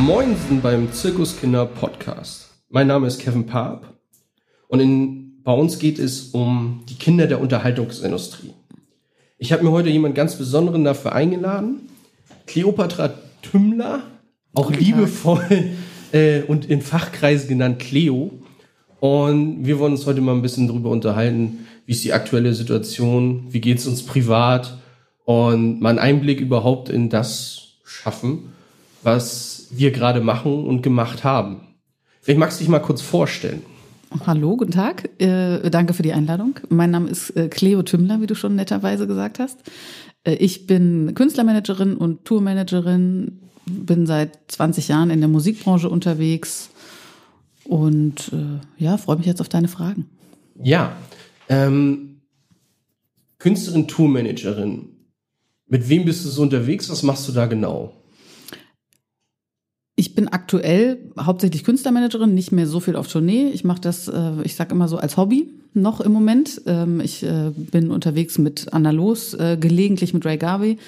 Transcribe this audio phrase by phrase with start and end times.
[0.00, 2.48] Moinsen beim Zirkuskinder Podcast.
[2.70, 3.98] Mein Name ist Kevin Paap
[4.68, 8.54] und in, bei uns geht es um die Kinder der Unterhaltungsindustrie.
[9.36, 11.90] Ich habe mir heute jemand ganz Besonderen dafür eingeladen.
[12.46, 14.04] Cleopatra Tümmler,
[14.54, 15.72] auch liebevoll
[16.12, 18.30] äh, und in Fachkreisen genannt Cleo.
[19.00, 23.48] Und wir wollen uns heute mal ein bisschen darüber unterhalten, wie ist die aktuelle Situation,
[23.50, 24.78] wie geht es uns privat
[25.26, 28.54] und mal einen Einblick überhaupt in das schaffen,
[29.02, 31.60] was wir gerade machen und gemacht haben.
[32.20, 33.62] Vielleicht magst du dich mal kurz vorstellen.
[34.26, 35.08] Hallo, guten Tag.
[35.20, 36.58] Äh, danke für die Einladung.
[36.68, 39.60] Mein Name ist äh, Cleo Tümmler, wie du schon netterweise gesagt hast.
[40.24, 46.70] Äh, ich bin Künstlermanagerin und Tourmanagerin, bin seit 20 Jahren in der Musikbranche unterwegs
[47.64, 50.06] und äh, ja, freue mich jetzt auf deine Fragen.
[50.60, 50.96] Ja,
[51.48, 52.20] ähm,
[53.38, 54.88] Künstlerin, Tourmanagerin.
[55.68, 56.90] Mit wem bist du so unterwegs?
[56.90, 57.92] Was machst du da genau?
[60.00, 63.50] Ich bin aktuell hauptsächlich Künstlermanagerin, nicht mehr so viel auf Tournee.
[63.52, 66.62] Ich mache das, äh, ich sag immer so, als Hobby noch im Moment.
[66.64, 70.78] Ähm, ich äh, bin unterwegs mit Anna Los, äh, gelegentlich mit Ray Garvey.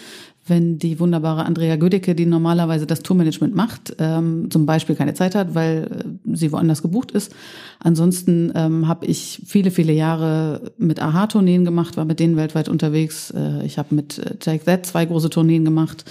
[0.47, 5.35] Wenn die wunderbare Andrea Gödecke, die normalerweise das Tourmanagement macht, ähm, zum Beispiel keine Zeit
[5.35, 5.89] hat, weil
[6.33, 7.35] sie woanders gebucht ist.
[7.81, 13.31] Ansonsten ähm, habe ich viele, viele Jahre mit AHA-Tourneen gemacht, war mit denen weltweit unterwegs.
[13.63, 16.07] Ich habe mit Take That zwei große Tourneen gemacht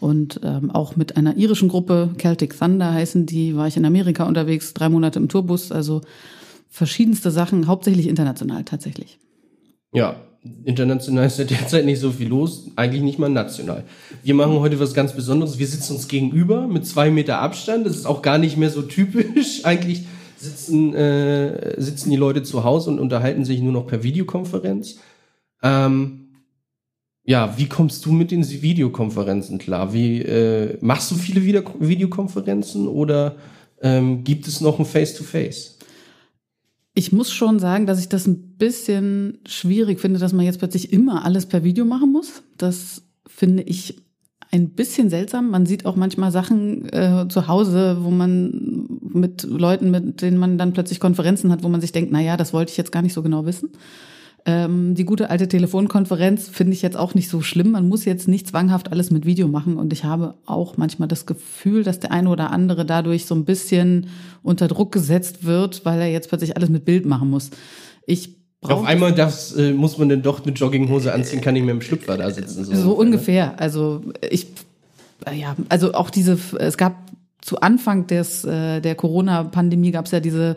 [0.00, 4.24] und ähm, auch mit einer irischen Gruppe, Celtic Thunder heißen die, war ich in Amerika
[4.24, 6.00] unterwegs, drei Monate im Tourbus, also
[6.68, 9.18] verschiedenste Sachen, hauptsächlich international tatsächlich.
[9.92, 10.16] Ja,
[10.64, 13.84] international ist ja derzeit nicht so viel los, eigentlich nicht mal national.
[14.22, 15.58] Wir machen heute was ganz Besonderes.
[15.58, 17.86] Wir sitzen uns gegenüber mit zwei Meter Abstand.
[17.86, 19.60] Das ist auch gar nicht mehr so typisch.
[19.64, 20.04] Eigentlich
[20.38, 24.98] sitzen, äh, sitzen die Leute zu Hause und unterhalten sich nur noch per Videokonferenz.
[25.62, 26.19] Ähm,
[27.30, 29.92] ja, wie kommst du mit den Videokonferenzen klar?
[29.92, 33.36] Wie äh, machst du viele Video Videokonferenzen oder
[33.80, 35.78] ähm, gibt es noch ein Face-to-Face?
[36.92, 40.92] Ich muss schon sagen, dass ich das ein bisschen schwierig finde, dass man jetzt plötzlich
[40.92, 42.42] immer alles per Video machen muss.
[42.58, 44.02] Das finde ich
[44.50, 45.50] ein bisschen seltsam.
[45.50, 50.58] Man sieht auch manchmal Sachen äh, zu Hause, wo man mit Leuten, mit denen man
[50.58, 53.02] dann plötzlich Konferenzen hat, wo man sich denkt, na ja, das wollte ich jetzt gar
[53.02, 53.70] nicht so genau wissen.
[54.46, 57.72] Ähm, die gute alte Telefonkonferenz finde ich jetzt auch nicht so schlimm.
[57.72, 59.76] Man muss jetzt nicht zwanghaft alles mit Video machen.
[59.76, 63.44] Und ich habe auch manchmal das Gefühl, dass der eine oder andere dadurch so ein
[63.44, 64.06] bisschen
[64.42, 67.50] unter Druck gesetzt wird, weil er jetzt plötzlich alles mit Bild machen muss.
[68.06, 71.70] Ich auf einmal das, äh, muss man denn doch eine Jogginghose anziehen, kann ich mir
[71.70, 72.64] im Schlüpfer da sitzen.
[72.64, 73.58] So, so ungefähr.
[73.58, 74.48] Also ich,
[75.24, 76.94] äh, ja, also auch diese, es gab
[77.40, 80.56] zu Anfang des, äh, der Corona-Pandemie gab es ja diese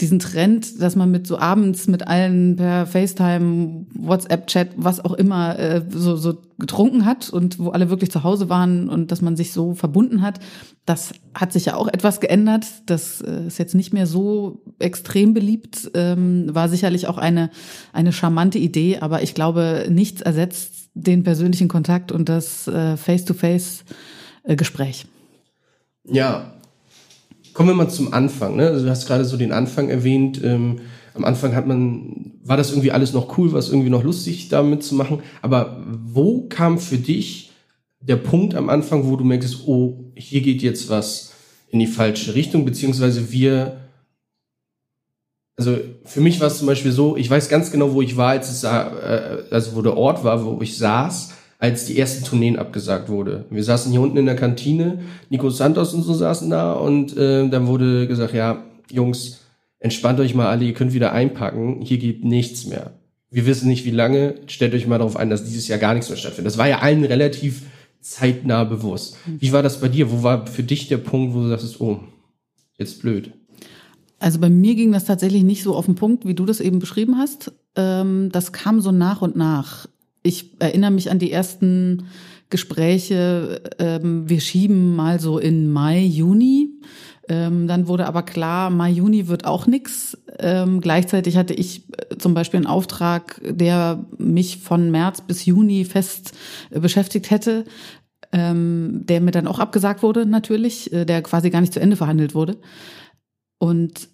[0.00, 5.58] diesen Trend, dass man mit so abends mit allen per FaceTime, WhatsApp-Chat, was auch immer,
[5.58, 9.36] äh, so, so getrunken hat und wo alle wirklich zu Hause waren und dass man
[9.36, 10.38] sich so verbunden hat,
[10.84, 12.66] das hat sich ja auch etwas geändert.
[12.86, 17.50] Das äh, ist jetzt nicht mehr so extrem beliebt, ähm, war sicherlich auch eine,
[17.92, 25.06] eine charmante Idee, aber ich glaube, nichts ersetzt den persönlichen Kontakt und das äh, Face-to-Face-Gespräch.
[26.04, 26.52] Ja,
[27.56, 28.56] Kommen wir mal zum Anfang.
[28.56, 28.68] Ne?
[28.68, 30.38] Also du hast gerade so den Anfang erwähnt.
[30.44, 30.80] Ähm,
[31.14, 34.50] am Anfang hat man, war das irgendwie alles noch cool, war es irgendwie noch lustig,
[34.50, 35.20] damit zu machen.
[35.40, 37.52] Aber wo kam für dich
[38.00, 41.32] der Punkt am Anfang, wo du merkst, oh, hier geht jetzt was
[41.70, 43.78] in die falsche Richtung, beziehungsweise wir,
[45.56, 48.32] also für mich war es zum Beispiel so, ich weiß ganz genau, wo ich war,
[48.32, 52.58] als es, äh, also wo der Ort war, wo ich saß als die ersten Tourneen
[52.58, 53.46] abgesagt wurde.
[53.50, 55.00] Wir saßen hier unten in der Kantine,
[55.30, 59.40] Nico Santos und so saßen da und äh, dann wurde gesagt, ja, Jungs,
[59.78, 62.92] entspannt euch mal alle, ihr könnt wieder einpacken, hier geht nichts mehr.
[63.30, 66.08] Wir wissen nicht, wie lange, stellt euch mal darauf ein, dass dieses Jahr gar nichts
[66.08, 66.52] mehr stattfindet.
[66.52, 67.62] Das war ja allen relativ
[68.00, 69.16] zeitnah bewusst.
[69.26, 70.12] Wie war das bei dir?
[70.12, 72.00] Wo war für dich der Punkt, wo du sagst, oh,
[72.78, 73.32] jetzt blöd?
[74.18, 76.78] Also bei mir ging das tatsächlich nicht so auf den Punkt, wie du das eben
[76.78, 77.52] beschrieben hast.
[77.74, 79.86] Ähm, das kam so nach und nach
[80.26, 82.08] ich erinnere mich an die ersten
[82.50, 86.70] Gespräche, ähm, wir schieben mal so in Mai, Juni.
[87.28, 90.16] Ähm, dann wurde aber klar, Mai, Juni wird auch nix.
[90.38, 95.84] Ähm, gleichzeitig hatte ich äh, zum Beispiel einen Auftrag, der mich von März bis Juni
[95.84, 96.32] fest
[96.70, 97.64] äh, beschäftigt hätte,
[98.30, 101.96] ähm, der mir dann auch abgesagt wurde natürlich, äh, der quasi gar nicht zu Ende
[101.96, 102.58] verhandelt wurde.
[103.58, 104.08] Und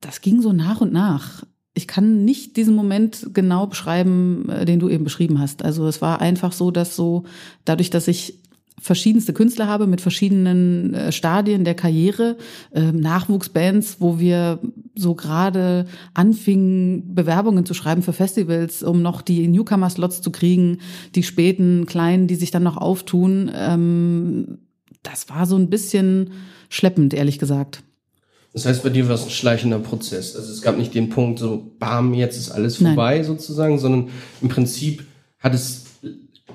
[0.00, 1.42] das ging so nach und nach
[1.74, 5.64] ich kann nicht diesen Moment genau beschreiben, äh, den du eben beschrieben hast.
[5.64, 7.24] Also es war einfach so, dass so
[7.64, 8.38] dadurch, dass ich
[8.80, 12.36] verschiedenste Künstler habe mit verschiedenen äh, Stadien der Karriere,
[12.72, 14.58] äh, Nachwuchsbands, wo wir
[14.94, 20.78] so gerade anfingen, Bewerbungen zu schreiben für Festivals, um noch die Newcomer-Slots zu kriegen,
[21.14, 23.50] die späten kleinen, die sich dann noch auftun.
[23.54, 24.58] Ähm,
[25.02, 26.32] das war so ein bisschen
[26.68, 27.84] schleppend, ehrlich gesagt.
[28.52, 30.36] Das heißt, bei dir war es ein schleichender Prozess.
[30.36, 33.24] Also es gab nicht den Punkt, so, bam, jetzt ist alles vorbei Nein.
[33.24, 34.10] sozusagen, sondern
[34.42, 35.04] im Prinzip
[35.38, 35.86] hat es,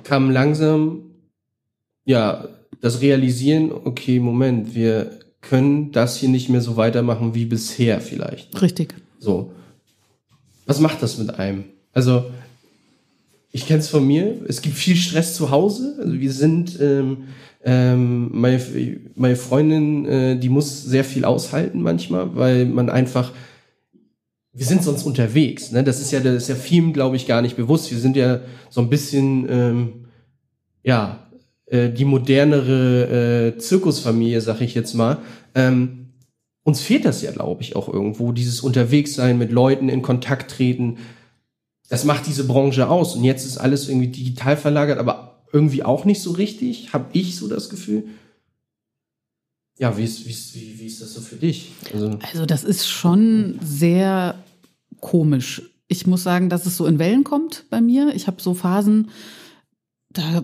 [0.04, 1.02] kam langsam,
[2.06, 2.48] ja,
[2.82, 8.62] das Realisieren, okay, Moment, wir können das hier nicht mehr so weitermachen wie bisher vielleicht.
[8.62, 8.94] Richtig.
[9.20, 9.52] So.
[10.66, 11.66] Was macht das mit einem?
[11.94, 12.26] Also,
[13.52, 15.96] ich kenne es von mir, es gibt viel Stress zu Hause.
[16.00, 17.30] Also wir sind, ähm,
[17.68, 18.62] ähm, meine,
[19.16, 23.34] meine Freundin, äh, die muss sehr viel aushalten manchmal, weil man einfach,
[24.54, 25.74] wir sind sonst unterwegs.
[25.74, 25.84] Ne?
[25.84, 27.92] Das ist ja, das ist ja vielen, glaube ich, gar nicht bewusst.
[27.92, 30.06] Wir sind ja so ein bisschen, ähm,
[30.82, 31.28] ja,
[31.66, 35.18] äh, die modernere äh, Zirkusfamilie, sag ich jetzt mal.
[35.54, 36.14] Ähm,
[36.64, 41.00] uns fehlt das ja, glaube ich, auch irgendwo, dieses Unterwegssein, mit Leuten in Kontakt treten.
[41.90, 43.18] Das macht diese Branche aus.
[43.18, 47.36] Und jetzt ist alles irgendwie digital verlagert, aber irgendwie auch nicht so richtig, habe ich
[47.36, 48.06] so das Gefühl.
[49.80, 51.72] Ja, wie ist, wie, ist, wie, wie ist das so für dich?
[51.94, 54.36] Also, also das ist schon sehr
[55.00, 55.62] komisch.
[55.88, 58.14] Ich muss sagen, dass es so in Wellen kommt bei mir.
[58.16, 59.10] Ich habe so Phasen,
[60.10, 60.44] da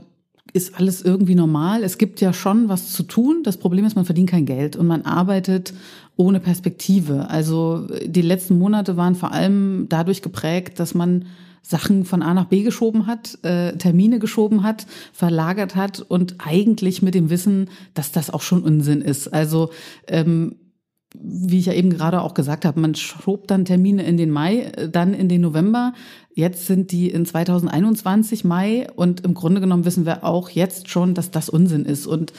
[0.54, 1.84] ist alles irgendwie normal.
[1.84, 3.42] Es gibt ja schon was zu tun.
[3.44, 5.74] Das Problem ist, man verdient kein Geld und man arbeitet
[6.16, 7.30] ohne Perspektive.
[7.30, 11.26] Also die letzten Monate waren vor allem dadurch geprägt, dass man
[11.64, 17.02] Sachen von A nach B geschoben hat, äh, Termine geschoben hat, verlagert hat und eigentlich
[17.02, 19.30] mit dem Wissen, dass das auch schon Unsinn ist.
[19.30, 19.72] Also
[20.08, 20.58] ähm,
[21.16, 24.62] wie ich ja eben gerade auch gesagt habe, man schob dann Termine in den Mai,
[24.62, 25.94] äh, dann in den November.
[26.34, 31.14] Jetzt sind die in 2021 Mai und im Grunde genommen wissen wir auch jetzt schon,
[31.14, 32.08] dass das Unsinn ist.
[32.08, 32.34] Und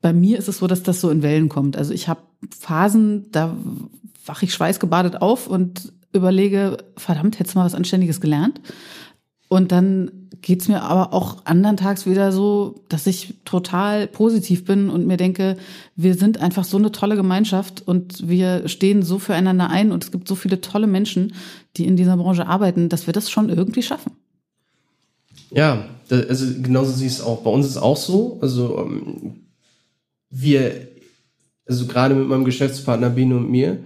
[0.00, 1.76] bei mir ist es so, dass das so in Wellen kommt.
[1.76, 2.22] Also ich habe
[2.58, 3.56] Phasen, da
[4.24, 8.60] wache ich schweißgebadet auf und überlege, verdammt, hättest du mal was Anständiges gelernt.
[9.48, 10.10] Und dann
[10.42, 15.16] geht's mir aber auch andern Tags wieder so, dass ich total positiv bin und mir
[15.16, 15.56] denke,
[15.96, 20.12] wir sind einfach so eine tolle Gemeinschaft und wir stehen so füreinander ein und es
[20.12, 21.34] gibt so viele tolle Menschen,
[21.76, 24.12] die in dieser Branche arbeiten, dass wir das schon irgendwie schaffen.
[25.50, 27.42] Ja, also genauso siehst es auch.
[27.42, 28.38] Bei uns ist es auch so.
[28.42, 29.46] Also ähm,
[30.30, 30.88] wir,
[31.66, 33.78] also gerade mit meinem Geschäftspartner Bino und mir,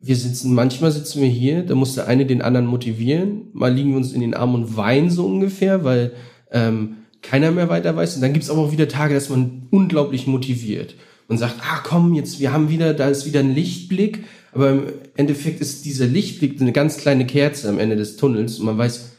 [0.00, 3.90] wir sitzen, manchmal sitzen wir hier, da muss der eine den anderen motivieren, mal liegen
[3.90, 6.12] wir uns in den Armen und weinen so ungefähr, weil
[6.52, 8.14] ähm, keiner mehr weiter weiß.
[8.14, 10.94] Und dann gibt's aber auch wieder Tage, dass man unglaublich motiviert
[11.26, 14.82] und sagt, ah komm, jetzt, wir haben wieder, da ist wieder ein Lichtblick, aber im
[15.16, 19.10] Endeffekt ist dieser Lichtblick eine ganz kleine Kerze am Ende des Tunnels und man weiß,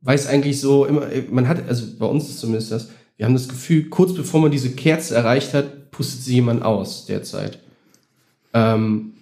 [0.00, 2.88] weiß eigentlich so immer, man hat, also bei uns ist zumindest das,
[3.18, 7.04] wir haben das Gefühl, kurz bevor man diese Kerze erreicht hat, pustet sie jemand aus
[7.04, 7.58] derzeit.
[8.52, 9.12] Ähm,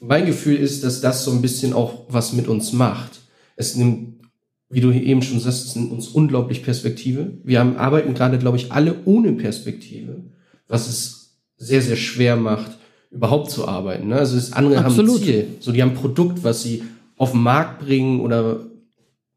[0.00, 3.20] mein Gefühl ist, dass das so ein bisschen auch was mit uns macht.
[3.56, 4.20] Es nimmt,
[4.68, 7.38] wie du eben schon sagst, es nimmt uns unglaublich Perspektive.
[7.44, 10.24] Wir haben, arbeiten gerade, glaube ich, alle ohne Perspektive,
[10.66, 12.78] was es sehr, sehr schwer macht,
[13.12, 14.08] überhaupt zu arbeiten.
[14.08, 14.16] Ne?
[14.16, 15.10] Also das andere Absolut.
[15.10, 15.46] haben ein Ziel.
[15.60, 16.82] So, die haben ein Produkt, was sie
[17.16, 18.60] auf den Markt bringen oder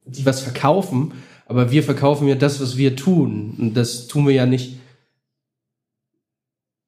[0.05, 1.11] die was verkaufen.
[1.45, 3.53] Aber wir verkaufen ja das, was wir tun.
[3.59, 4.77] Und das tun wir ja nicht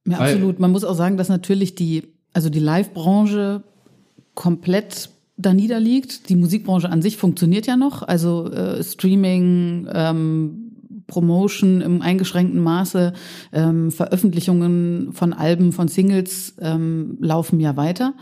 [0.07, 0.59] ja, absolut.
[0.59, 3.63] Man muss auch sagen, dass natürlich die, also die Live-Branche
[4.33, 6.29] komplett da niederliegt.
[6.29, 8.03] Die Musikbranche an sich funktioniert ja noch.
[8.03, 10.63] Also äh, Streaming, ähm,
[11.07, 13.13] Promotion im eingeschränkten Maße,
[13.53, 18.13] ähm, Veröffentlichungen von Alben, von Singles ähm, laufen ja weiter.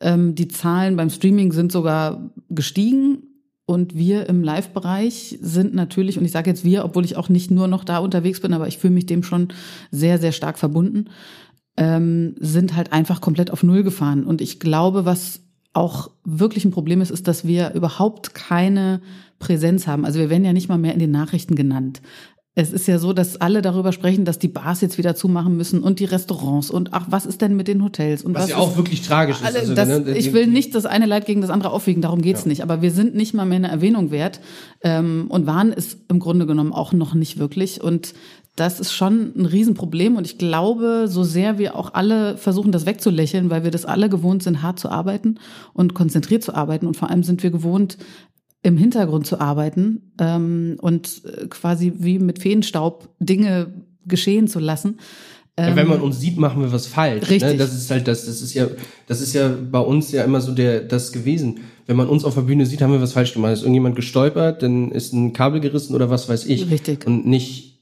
[0.00, 3.27] Ähm, die Zahlen beim Streaming sind sogar gestiegen.
[3.68, 7.50] Und wir im Live-Bereich sind natürlich, und ich sage jetzt wir, obwohl ich auch nicht
[7.50, 9.48] nur noch da unterwegs bin, aber ich fühle mich dem schon
[9.90, 11.10] sehr, sehr stark verbunden,
[11.76, 14.24] ähm, sind halt einfach komplett auf Null gefahren.
[14.24, 15.42] Und ich glaube, was
[15.74, 19.02] auch wirklich ein Problem ist, ist, dass wir überhaupt keine
[19.38, 20.06] Präsenz haben.
[20.06, 22.00] Also wir werden ja nicht mal mehr in den Nachrichten genannt.
[22.58, 25.80] Es ist ja so, dass alle darüber sprechen, dass die Bars jetzt wieder zumachen müssen
[25.80, 28.24] und die Restaurants und ach, was ist denn mit den Hotels?
[28.24, 29.56] Und was, was ja auch wirklich tragisch ist.
[29.56, 32.42] Also das, ne, ich will nicht das eine Leid gegen das andere aufwiegen, darum geht's
[32.42, 32.48] ja.
[32.48, 32.64] nicht.
[32.64, 34.40] Aber wir sind nicht mal mehr eine Erwähnung wert
[34.82, 37.80] ähm, und waren es im Grunde genommen auch noch nicht wirklich.
[37.80, 38.12] Und
[38.58, 40.16] das ist schon ein Riesenproblem.
[40.16, 44.08] Und ich glaube, so sehr wir auch alle versuchen, das wegzulächeln, weil wir das alle
[44.08, 45.38] gewohnt sind, hart zu arbeiten
[45.74, 46.86] und konzentriert zu arbeiten.
[46.86, 47.98] Und vor allem sind wir gewohnt,
[48.62, 53.72] im Hintergrund zu arbeiten ähm, und äh, quasi wie mit Feenstaub Dinge
[54.06, 54.98] geschehen zu lassen.
[55.58, 57.22] Ja, wenn man ähm, uns sieht, machen wir was falsch.
[57.22, 57.30] Ne?
[57.30, 57.52] Richtig.
[57.52, 57.56] Ne?
[57.56, 58.68] Das ist halt das, das ist ja,
[59.06, 61.60] das ist ja bei uns ja immer so der, das gewesen.
[61.86, 63.52] Wenn man uns auf der Bühne sieht, haben wir was falsch gemacht.
[63.52, 66.70] Ist irgendjemand gestolpert, dann ist ein Kabel gerissen oder was weiß ich.
[66.70, 67.06] Richtig.
[67.06, 67.80] Und nicht,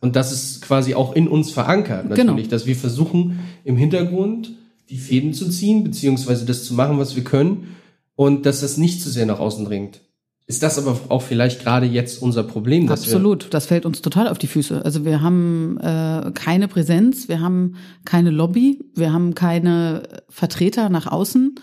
[0.00, 2.50] und das ist quasi auch in uns verankert, natürlich, genau.
[2.50, 4.52] dass wir versuchen, im Hintergrund
[4.88, 7.76] die Fäden zu ziehen, beziehungsweise das zu machen, was wir können
[8.22, 10.00] und dass das nicht zu sehr nach außen dringt.
[10.46, 12.88] ist das aber auch vielleicht gerade jetzt unser Problem.
[12.88, 14.84] Absolut, das fällt uns total auf die Füße.
[14.84, 17.74] Also wir haben äh, keine Präsenz, wir haben
[18.04, 21.56] keine Lobby, wir haben keine Vertreter nach außen,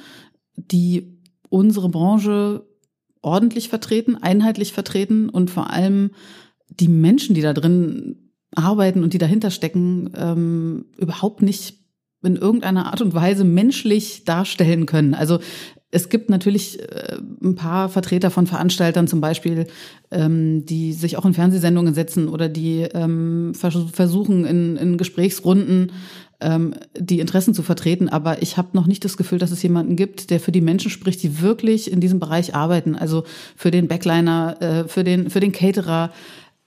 [0.55, 2.65] die unsere Branche
[3.21, 6.11] ordentlich vertreten, einheitlich vertreten und vor allem
[6.69, 11.77] die Menschen, die da drin arbeiten und die dahinter stecken, ähm, überhaupt nicht
[12.21, 15.13] in irgendeiner Art und Weise menschlich darstellen können.
[15.13, 15.39] Also
[15.91, 19.67] es gibt natürlich äh, ein paar Vertreter von Veranstaltern zum Beispiel,
[20.11, 25.91] ähm, die sich auch in Fernsehsendungen setzen oder die ähm, versuchen in, in Gesprächsrunden
[26.41, 28.07] ähm, die Interessen zu vertreten.
[28.07, 30.91] Aber ich habe noch nicht das Gefühl, dass es jemanden gibt, der für die Menschen
[30.91, 32.95] spricht, die wirklich in diesem Bereich arbeiten.
[32.95, 33.23] Also
[33.55, 36.11] für den Backliner, äh, für den für den Caterer,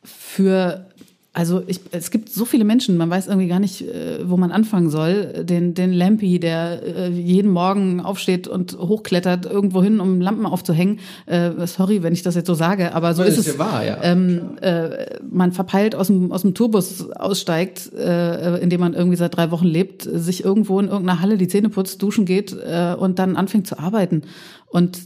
[0.03, 0.89] für
[1.35, 4.53] also ich, es gibt so viele Menschen, man weiß irgendwie gar nicht, äh, wo man
[4.53, 5.45] anfangen soll.
[5.45, 11.01] Den, den Lampy, der äh, jeden Morgen aufsteht und hochklettert irgendwo hin, um Lampen aufzuhängen.
[11.25, 13.55] Äh, sorry, wenn ich das jetzt so sage, aber so das ist, es.
[13.55, 13.99] Ja wahr, ja.
[14.03, 19.17] Ähm, äh, man verpeilt aus dem, aus dem Tourbus aussteigt, äh, in dem man irgendwie
[19.17, 22.95] seit drei Wochen lebt, sich irgendwo in irgendeiner Halle die Zähne putzt, duschen geht äh,
[22.99, 24.23] und dann anfängt zu arbeiten.
[24.67, 24.99] Und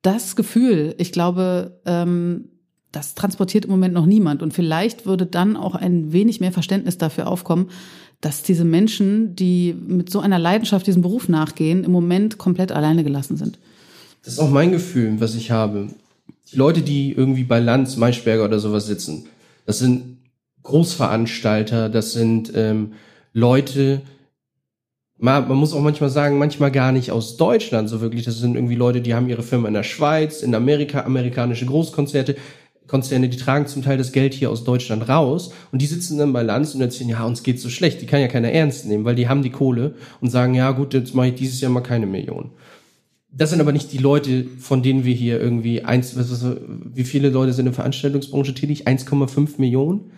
[0.00, 2.48] das Gefühl, ich glaube, ähm,
[2.92, 4.42] das transportiert im Moment noch niemand.
[4.42, 7.70] Und vielleicht würde dann auch ein wenig mehr Verständnis dafür aufkommen,
[8.20, 13.04] dass diese Menschen, die mit so einer Leidenschaft diesem Beruf nachgehen, im Moment komplett alleine
[13.04, 13.58] gelassen sind.
[14.24, 15.88] Das ist auch mein Gefühl, was ich habe.
[16.50, 19.26] Die Leute, die irgendwie bei Lanz, Maischberger oder sowas sitzen,
[19.66, 20.18] das sind
[20.62, 22.94] Großveranstalter, das sind ähm,
[23.32, 24.02] Leute,
[25.18, 28.24] man, man muss auch manchmal sagen, manchmal gar nicht aus Deutschland so wirklich.
[28.24, 32.36] Das sind irgendwie Leute, die haben ihre Firma in der Schweiz, in Amerika, amerikanische Großkonzerte.
[32.88, 36.32] Konzerne, die tragen zum Teil das Geld hier aus Deutschland raus und die sitzen dann
[36.32, 38.00] bei Lanz und erzählen, ja, uns geht's so schlecht.
[38.00, 40.94] Die kann ja keiner ernst nehmen, weil die haben die Kohle und sagen, ja gut,
[40.94, 42.50] jetzt mache ich dieses Jahr mal keine Million.
[43.30, 46.56] Das sind aber nicht die Leute, von denen wir hier irgendwie eins, was, was,
[46.94, 48.88] wie viele Leute sind in der Veranstaltungsbranche tätig?
[48.88, 50.10] 1,5 Millionen?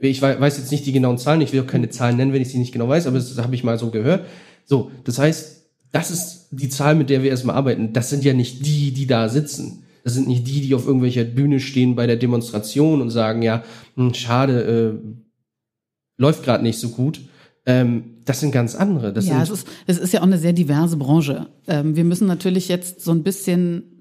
[0.00, 2.48] Ich weiß jetzt nicht die genauen Zahlen, ich will auch keine Zahlen nennen, wenn ich
[2.48, 4.26] sie nicht genau weiß, aber das habe ich mal so gehört.
[4.64, 7.92] So, das heißt, das ist die Zahl, mit der wir erstmal arbeiten.
[7.92, 9.84] Das sind ja nicht die, die da sitzen.
[10.04, 13.62] Das sind nicht die, die auf irgendwelcher Bühne stehen bei der Demonstration und sagen, ja,
[13.96, 17.20] hm, schade, äh, läuft gerade nicht so gut.
[17.66, 19.12] Ähm, das sind ganz andere.
[19.12, 21.48] Das ja, es ist, es ist ja auch eine sehr diverse Branche.
[21.66, 23.99] Ähm, wir müssen natürlich jetzt so ein bisschen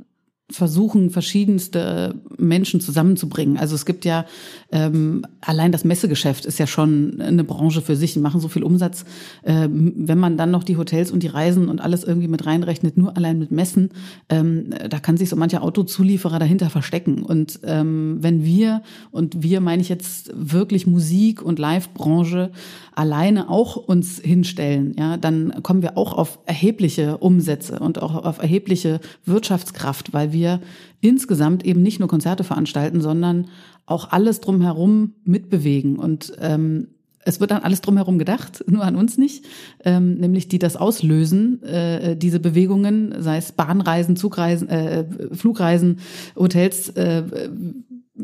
[0.52, 3.58] versuchen, verschiedenste Menschen zusammenzubringen.
[3.58, 4.26] Also es gibt ja
[4.72, 8.14] ähm, allein das Messegeschäft ist ja schon eine Branche für sich.
[8.14, 9.06] Die machen so viel Umsatz.
[9.44, 12.98] Ähm, wenn man dann noch die Hotels und die Reisen und alles irgendwie mit reinrechnet,
[12.98, 13.90] nur allein mit Messen,
[14.30, 17.24] ähm, da kann sich so mancher Autozulieferer dahinter verstecken.
[17.24, 22.52] Und ähm, wenn wir und wir meine ich jetzt wirklich Musik und Live-Branche
[22.96, 28.40] alleine auch uns hinstellen, ja, dann kommen wir auch auf erhebliche Umsätze und auch auf
[28.40, 30.39] erhebliche Wirtschaftskraft, weil wir
[31.02, 33.48] insgesamt eben nicht nur Konzerte veranstalten, sondern
[33.86, 35.98] auch alles drumherum mitbewegen.
[35.98, 36.88] Und ähm,
[37.26, 39.46] es wird an alles drumherum gedacht, nur an uns nicht,
[39.84, 46.00] ähm, nämlich die das auslösen, äh, diese Bewegungen, sei es Bahnreisen, Zugreisen, äh, Flugreisen,
[46.36, 47.24] Hotels, äh,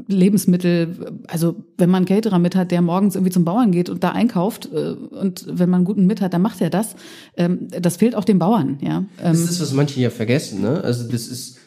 [0.07, 4.03] Lebensmittel, also wenn man einen Caterer mit hat, der morgens irgendwie zum Bauern geht und
[4.03, 6.95] da einkauft äh, und wenn man einen guten mit hat, dann macht er das.
[7.37, 8.97] Ähm, das fehlt auch den Bauern, ja.
[8.97, 10.83] Ähm, das ist, was manche ja vergessen, ne?
[10.83, 11.57] Also das ist,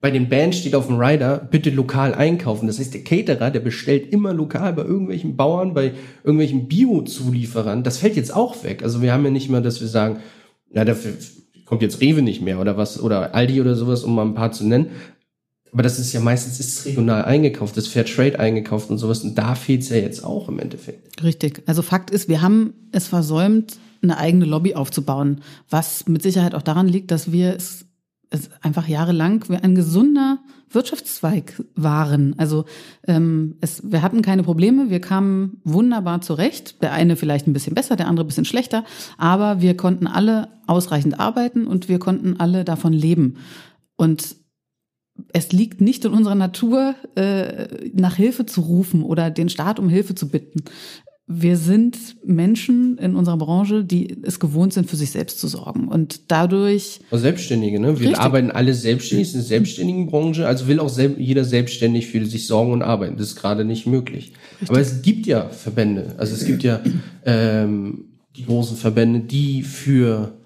[0.00, 2.66] bei den Bands steht auf dem Rider, bitte lokal einkaufen.
[2.66, 7.82] Das heißt, der Caterer, der bestellt immer lokal bei irgendwelchen Bauern, bei irgendwelchen Bio-Zulieferern.
[7.82, 8.82] Das fällt jetzt auch weg.
[8.82, 10.18] Also wir haben ja nicht mal, dass wir sagen,
[10.70, 11.12] ja, dafür
[11.64, 14.52] kommt jetzt Rewe nicht mehr oder was, oder Aldi oder sowas, um mal ein paar
[14.52, 14.90] zu nennen.
[15.72, 19.24] Aber das ist ja meistens ist regional eingekauft, das Fair Trade eingekauft und sowas.
[19.24, 21.22] Und da fehlt es ja jetzt auch im Endeffekt.
[21.22, 21.62] Richtig.
[21.66, 26.62] Also Fakt ist, wir haben es versäumt, eine eigene Lobby aufzubauen, was mit Sicherheit auch
[26.62, 27.86] daran liegt, dass wir es
[28.60, 30.38] einfach jahrelang ein gesunder
[30.70, 32.34] Wirtschaftszweig waren.
[32.38, 32.64] Also
[33.06, 36.82] ähm, es, wir hatten keine Probleme, wir kamen wunderbar zurecht.
[36.82, 38.84] Der eine vielleicht ein bisschen besser, der andere ein bisschen schlechter,
[39.16, 43.36] aber wir konnten alle ausreichend arbeiten und wir konnten alle davon leben.
[43.96, 44.36] Und
[45.32, 49.88] es liegt nicht in unserer Natur, äh, nach Hilfe zu rufen oder den Staat um
[49.88, 50.64] Hilfe zu bitten.
[51.28, 55.88] Wir sind Menschen in unserer Branche, die es gewohnt sind, für sich selbst zu sorgen.
[55.88, 57.00] Und dadurch.
[57.10, 57.98] Also Selbstständige, ne?
[57.98, 58.18] Wir Richtig.
[58.20, 62.72] arbeiten alle selbstständig, sind selbstständigen Branche, also will auch sel jeder selbstständig für sich sorgen
[62.72, 63.16] und arbeiten.
[63.16, 64.34] Das ist gerade nicht möglich.
[64.52, 64.70] Richtig.
[64.70, 66.80] Aber es gibt ja Verbände, also es gibt ja
[67.24, 68.04] ähm,
[68.36, 70.38] die großen Verbände, die für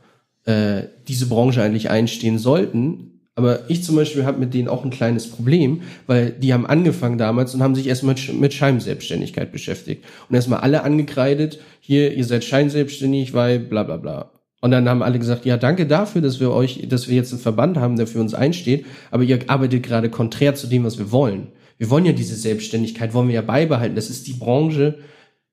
[0.44, 4.90] äh, diese Branche eigentlich einstehen sollten, aber ich zum Beispiel habe mit denen auch ein
[4.90, 10.04] kleines Problem, weil die haben angefangen damals und haben sich erstmal mit Scheinselbstständigkeit beschäftigt.
[10.28, 14.32] Und erstmal alle angekreidet, hier, ihr seid scheinselbstständig, weil bla bla bla.
[14.60, 17.40] Und dann haben alle gesagt, ja, danke dafür, dass wir euch, dass wir jetzt einen
[17.40, 21.10] Verband haben, der für uns einsteht, aber ihr arbeitet gerade konträr zu dem, was wir
[21.10, 21.48] wollen.
[21.78, 23.96] Wir wollen ja diese Selbstständigkeit, wollen wir ja beibehalten.
[23.96, 24.98] Das ist die Branche.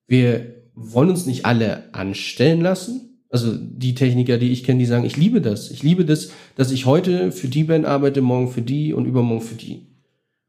[0.07, 3.06] Wir wollen uns nicht alle anstellen lassen.
[3.29, 5.69] Also die Techniker, die ich kenne, die sagen, ich liebe das.
[5.71, 9.43] Ich liebe das, dass ich heute für die Band arbeite, morgen für die und übermorgen
[9.43, 9.87] für die.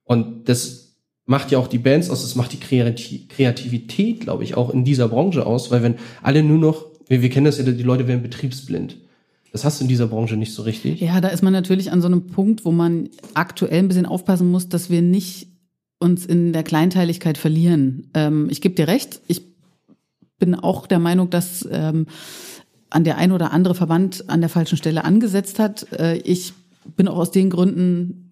[0.04, 4.70] Und das macht ja auch die Bands aus, das macht die Kreativität, glaube ich, auch
[4.70, 7.82] in dieser Branche aus, weil wenn alle nur noch, wir, wir kennen das ja, die
[7.82, 8.96] Leute werden betriebsblind.
[9.52, 11.00] Das hast du in dieser Branche nicht so richtig.
[11.00, 14.50] Ja, da ist man natürlich an so einem Punkt, wo man aktuell ein bisschen aufpassen
[14.50, 15.48] muss, dass wir nicht
[15.98, 18.08] uns in der Kleinteiligkeit verlieren.
[18.14, 19.42] Ähm, ich gebe dir recht, ich
[20.38, 22.06] bin auch der Meinung, dass ähm,
[22.90, 25.92] an der ein oder andere Verband an der falschen Stelle angesetzt hat.
[25.92, 26.52] Äh, ich
[26.96, 28.24] bin auch aus den Gründen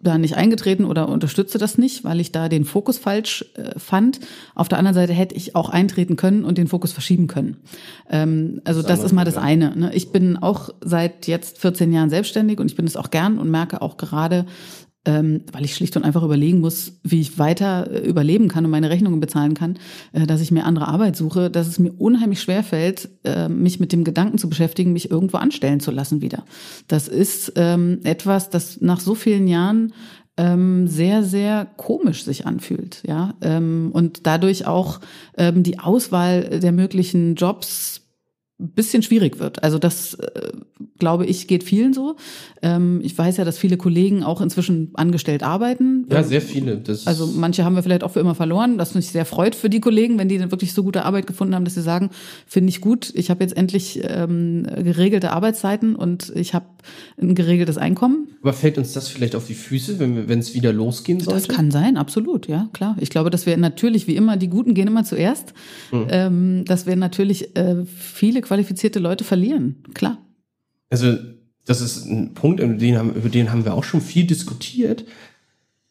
[0.00, 4.20] da nicht eingetreten oder unterstütze das nicht, weil ich da den Fokus falsch äh, fand.
[4.54, 7.58] Auf der anderen Seite hätte ich auch eintreten können und den Fokus verschieben können.
[8.10, 9.76] Ähm, also das, das ist mal das eine.
[9.76, 9.94] Ne?
[9.94, 13.50] Ich bin auch seit jetzt 14 Jahren selbstständig und ich bin es auch gern und
[13.50, 14.46] merke auch gerade,
[15.04, 18.70] ähm, weil ich schlicht und einfach überlegen muss, wie ich weiter äh, überleben kann und
[18.70, 19.78] meine Rechnungen bezahlen kann,
[20.12, 23.80] äh, dass ich mir andere Arbeit suche, dass es mir unheimlich schwer fällt, äh, mich
[23.80, 26.44] mit dem Gedanken zu beschäftigen, mich irgendwo anstellen zu lassen wieder.
[26.86, 29.92] Das ist ähm, etwas, das nach so vielen Jahren
[30.36, 35.00] ähm, sehr, sehr komisch sich anfühlt, ja, ähm, und dadurch auch
[35.36, 38.01] ähm, die Auswahl der möglichen Jobs
[38.68, 39.62] bisschen schwierig wird.
[39.62, 40.52] Also das, äh,
[40.98, 42.16] glaube ich, geht vielen so.
[42.62, 46.06] Ähm, ich weiß ja, dass viele Kollegen auch inzwischen angestellt arbeiten.
[46.10, 46.78] Ja, sehr viele.
[46.78, 49.70] Das also manche haben wir vielleicht auch für immer verloren, was mich sehr freut für
[49.70, 52.10] die Kollegen, wenn die dann wirklich so gute Arbeit gefunden haben, dass sie sagen,
[52.46, 56.66] finde ich gut, ich habe jetzt endlich ähm, geregelte Arbeitszeiten und ich habe
[57.20, 58.31] ein geregeltes Einkommen.
[58.42, 61.46] Aber fällt uns das vielleicht auf die Füße, wenn wenn es wieder losgehen sollte?
[61.46, 62.96] Das kann sein, absolut, ja, klar.
[62.98, 65.54] Ich glaube, dass wir natürlich, wie immer, die Guten gehen immer zuerst,
[65.92, 66.06] mhm.
[66.10, 70.18] ähm, dass wir natürlich äh, viele qualifizierte Leute verlieren, klar.
[70.90, 71.16] Also
[71.64, 75.04] das ist ein Punkt, über den haben, über den haben wir auch schon viel diskutiert.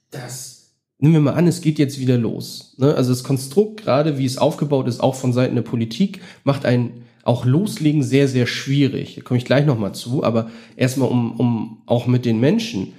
[0.10, 2.76] Das, nehmen wir mal an, es geht jetzt wieder los.
[2.78, 2.94] Ne?
[2.94, 7.04] Also das Konstrukt, gerade wie es aufgebaut ist, auch von Seiten der Politik, macht ein
[7.24, 9.16] auch Loslegen sehr, sehr schwierig.
[9.16, 12.94] Da komme ich gleich nochmal zu, aber erstmal um, um auch mit den Menschen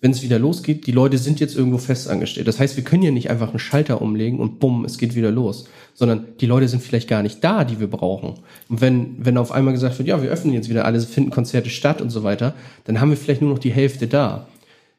[0.00, 2.46] wenn es wieder losgeht, die Leute sind jetzt irgendwo festangestellt.
[2.46, 5.30] Das heißt, wir können ja nicht einfach einen Schalter umlegen und bumm, es geht wieder
[5.30, 8.34] los, sondern die Leute sind vielleicht gar nicht da, die wir brauchen.
[8.68, 11.70] Und wenn, wenn auf einmal gesagt wird, ja, wir öffnen jetzt wieder alles, finden Konzerte
[11.70, 14.46] statt und so weiter, dann haben wir vielleicht nur noch die Hälfte da.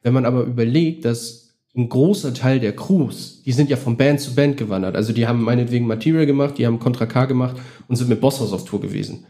[0.01, 4.19] Wenn man aber überlegt, dass ein großer Teil der Crews, die sind ja von Band
[4.19, 4.95] zu Band gewandert.
[4.95, 8.51] Also die haben meinetwegen Material gemacht, die haben Contra K gemacht und sind mit Bosshaus
[8.51, 9.25] auf Tour gewesen.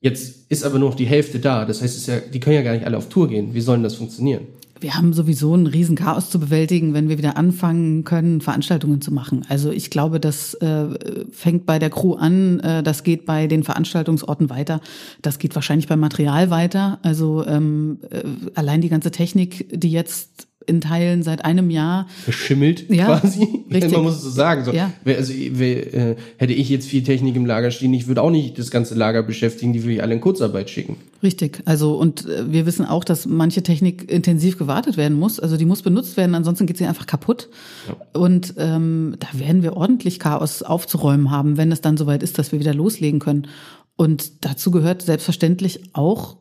[0.00, 1.64] Jetzt ist aber nur noch die Hälfte da.
[1.64, 3.54] Das heißt, ja, die können ja gar nicht alle auf Tour gehen.
[3.54, 4.46] Wie soll denn das funktionieren?
[4.80, 9.44] wir haben sowieso ein Riesenchaos zu bewältigen, wenn wir wieder anfangen können, Veranstaltungen zu machen.
[9.48, 10.86] Also ich glaube, das äh,
[11.30, 14.80] fängt bei der Crew an, äh, das geht bei den Veranstaltungsorten weiter,
[15.22, 16.98] das geht wahrscheinlich beim Material weiter.
[17.02, 18.22] Also ähm, äh,
[18.54, 23.64] allein die ganze Technik, die jetzt in Teilen seit einem Jahr verschimmelt ja, quasi.
[23.72, 23.92] Richtig.
[23.92, 24.64] Man muss es so sagen.
[24.64, 24.92] So, ja.
[25.04, 28.58] Also wer, äh, hätte ich jetzt viel Technik im Lager stehen, ich würde auch nicht
[28.58, 30.96] das ganze Lager beschäftigen, die würde ich alle in Kurzarbeit schicken.
[31.22, 31.62] Richtig.
[31.64, 35.40] Also und äh, wir wissen auch, dass manche Technik intensiv gewartet werden muss.
[35.40, 37.48] Also die muss benutzt werden, ansonsten geht sie einfach kaputt.
[37.88, 38.20] Ja.
[38.20, 42.52] Und ähm, da werden wir ordentlich Chaos aufzuräumen haben, wenn es dann soweit ist, dass
[42.52, 43.48] wir wieder loslegen können.
[43.96, 46.36] Und dazu gehört selbstverständlich auch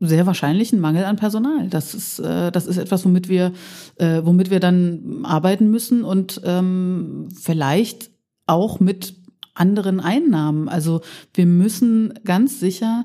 [0.00, 1.68] sehr wahrscheinlich ein Mangel an Personal.
[1.68, 3.52] Das ist, äh, das ist etwas, womit wir,
[3.96, 8.10] äh, womit wir dann arbeiten müssen und ähm, vielleicht
[8.46, 9.14] auch mit
[9.54, 10.68] anderen Einnahmen.
[10.68, 11.02] Also
[11.34, 13.04] wir müssen ganz sicher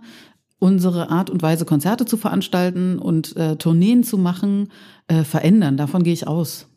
[0.57, 4.71] unsere Art und Weise, Konzerte zu veranstalten und äh, Tourneen zu machen,
[5.07, 5.75] äh, verändern.
[5.75, 6.67] Davon gehe ich aus.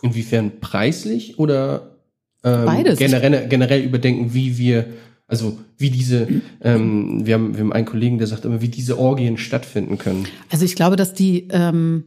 [0.00, 1.96] Inwiefern preislich oder
[2.44, 2.98] ähm, Beides.
[2.98, 4.86] Generell, generell überdenken, wie wir
[5.28, 6.28] also wie diese,
[6.60, 10.26] ähm, wir, haben, wir haben einen Kollegen, der sagt immer, wie diese Orgien stattfinden können.
[10.50, 12.04] Also ich glaube, dass die, ähm,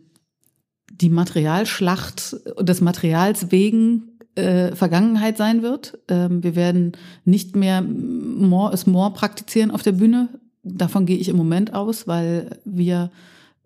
[0.91, 5.99] die Materialschlacht des Materials wegen äh, Vergangenheit sein wird.
[6.08, 6.93] Ähm, wir werden
[7.25, 10.29] nicht mehr more is more praktizieren auf der Bühne.
[10.63, 13.12] Davon gehe ich im Moment aus, weil wir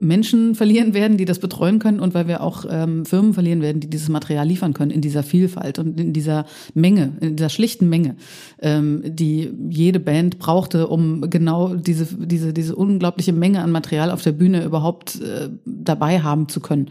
[0.03, 3.79] Menschen verlieren werden, die das betreuen können und weil wir auch ähm, Firmen verlieren werden,
[3.79, 7.89] die dieses Material liefern können in dieser Vielfalt und in dieser Menge, in dieser schlichten
[7.89, 8.15] Menge,
[8.61, 14.21] ähm, die jede Band brauchte, um genau diese, diese, diese unglaubliche Menge an Material auf
[14.21, 16.89] der Bühne überhaupt äh, dabei haben zu können.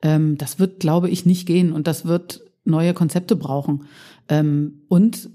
[0.00, 3.84] Ähm, das wird, glaube ich, nicht gehen und das wird neue Konzepte brauchen.
[4.28, 5.28] Ähm, und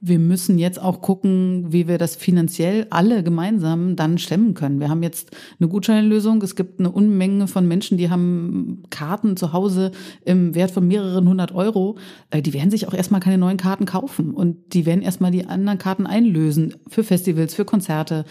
[0.00, 4.78] wir müssen jetzt auch gucken, wie wir das finanziell alle gemeinsam dann stemmen können.
[4.78, 6.40] Wir haben jetzt eine Gutscheinlösung.
[6.42, 9.90] Es gibt eine Unmenge von Menschen, die haben Karten zu Hause
[10.24, 11.98] im Wert von mehreren hundert Euro.
[12.30, 15.46] Äh, die werden sich auch erstmal keine neuen Karten kaufen und die werden erstmal die
[15.46, 18.24] anderen Karten einlösen für Festivals, für Konzerte.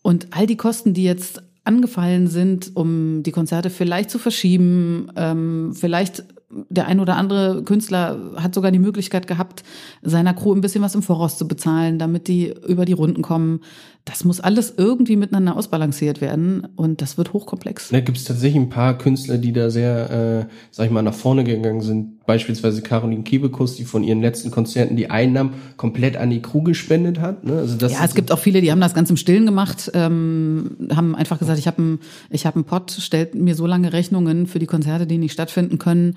[0.00, 5.72] Und all die Kosten, die jetzt angefallen sind, um die Konzerte vielleicht zu verschieben, ähm,
[5.74, 6.24] vielleicht
[6.68, 9.62] der ein oder andere Künstler hat sogar die Möglichkeit gehabt,
[10.02, 13.60] seiner Crew ein bisschen was im Voraus zu bezahlen, damit die über die Runden kommen.
[14.04, 17.88] Das muss alles irgendwie miteinander ausbalanciert werden und das wird hochkomplex.
[17.88, 21.14] Da gibt es tatsächlich ein paar Künstler, die da sehr, äh, sag ich mal, nach
[21.14, 22.23] vorne gegangen sind.
[22.26, 27.20] Beispielsweise Caroline Kebekus, die von ihren letzten Konzerten die Einnahmen komplett an die Crew gespendet
[27.20, 27.44] hat.
[27.44, 27.58] Ne?
[27.58, 30.76] Also das ja, es gibt auch viele, die haben das ganz im Stillen gemacht, ähm,
[30.94, 31.98] haben einfach gesagt, ich habe einen
[32.30, 35.78] ich hab einen Pott, stellt mir so lange Rechnungen für die Konzerte, die nicht stattfinden
[35.78, 36.16] können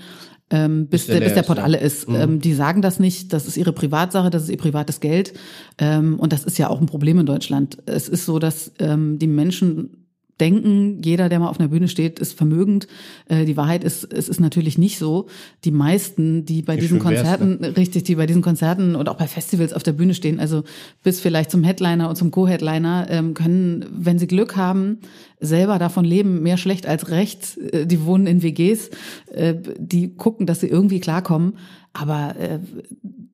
[0.49, 2.07] ähm, bis, bis, der, bis der Pott alle ist.
[2.07, 2.15] Mhm.
[2.15, 5.33] Ähm, die sagen das nicht, das ist ihre Privatsache, das ist ihr privates Geld.
[5.77, 7.77] Ähm, und das ist ja auch ein Problem in Deutschland.
[7.85, 10.06] Es ist so, dass ähm, die Menschen
[10.39, 12.87] denken, jeder, der mal auf einer Bühne steht, ist vermögend.
[13.27, 15.27] Äh, die Wahrheit ist, es ist natürlich nicht so.
[15.63, 17.77] Die meisten, die bei Wie diesen Konzerten, ne?
[17.77, 20.63] richtig, die bei diesen Konzerten und auch bei Festivals auf der Bühne stehen, also
[21.03, 24.99] bis vielleicht zum Headliner und zum Co-Headliner, ähm, können, wenn sie Glück haben,
[25.39, 27.57] selber davon leben, mehr schlecht als recht.
[27.57, 28.89] Äh, die wohnen in WGs,
[29.33, 31.57] äh, die gucken, dass sie irgendwie klarkommen.
[31.93, 32.59] Aber äh,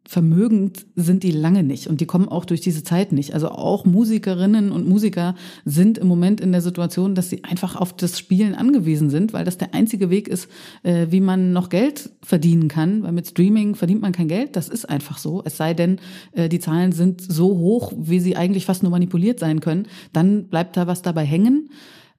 [0.05, 3.33] vermögend sind die lange nicht und die kommen auch durch diese Zeit nicht.
[3.33, 7.93] Also auch Musikerinnen und Musiker sind im Moment in der Situation, dass sie einfach auf
[7.93, 10.49] das Spielen angewiesen sind, weil das der einzige Weg ist,
[10.83, 13.03] äh, wie man noch Geld verdienen kann.
[13.03, 15.41] Weil mit Streaming verdient man kein Geld, das ist einfach so.
[15.45, 15.99] Es sei denn,
[16.33, 19.87] äh, die Zahlen sind so hoch, wie sie eigentlich fast nur manipuliert sein können.
[20.11, 21.69] Dann bleibt da was dabei hängen.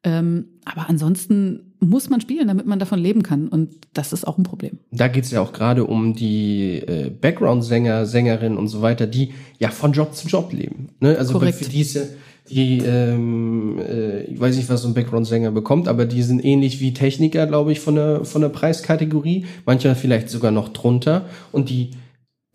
[0.05, 3.49] Ähm, aber ansonsten muss man spielen, damit man davon leben kann.
[3.49, 4.79] Und das ist auch ein Problem.
[4.91, 9.33] Da geht es ja auch gerade um die äh, Background-Sänger, Sängerinnen und so weiter, die
[9.59, 10.89] ja von Job zu Job leben.
[11.01, 11.17] Ne?
[11.19, 11.59] Also Korrekt.
[11.59, 12.03] für die ist ja,
[12.51, 16.81] die, ähm, äh, ich weiß nicht, was so ein Background-Sänger bekommt, aber die sind ähnlich
[16.81, 19.47] wie Techniker, glaube ich, von der, von der Preiskategorie.
[19.65, 21.27] Manchmal vielleicht sogar noch drunter.
[21.53, 21.93] Und die,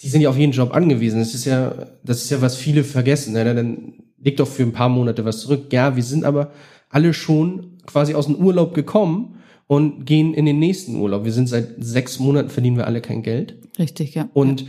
[0.01, 1.19] die sind ja auf jeden Job angewiesen.
[1.19, 3.33] Das ist ja, das ist ja, was viele vergessen.
[3.33, 3.43] Ne?
[3.55, 5.71] Dann liegt doch für ein paar Monate was zurück.
[5.71, 6.51] Ja, wir sind aber
[6.89, 11.25] alle schon quasi aus dem Urlaub gekommen und gehen in den nächsten Urlaub.
[11.25, 13.55] Wir sind seit sechs Monaten, verdienen wir alle kein Geld.
[13.77, 14.29] Richtig, ja.
[14.33, 14.65] Und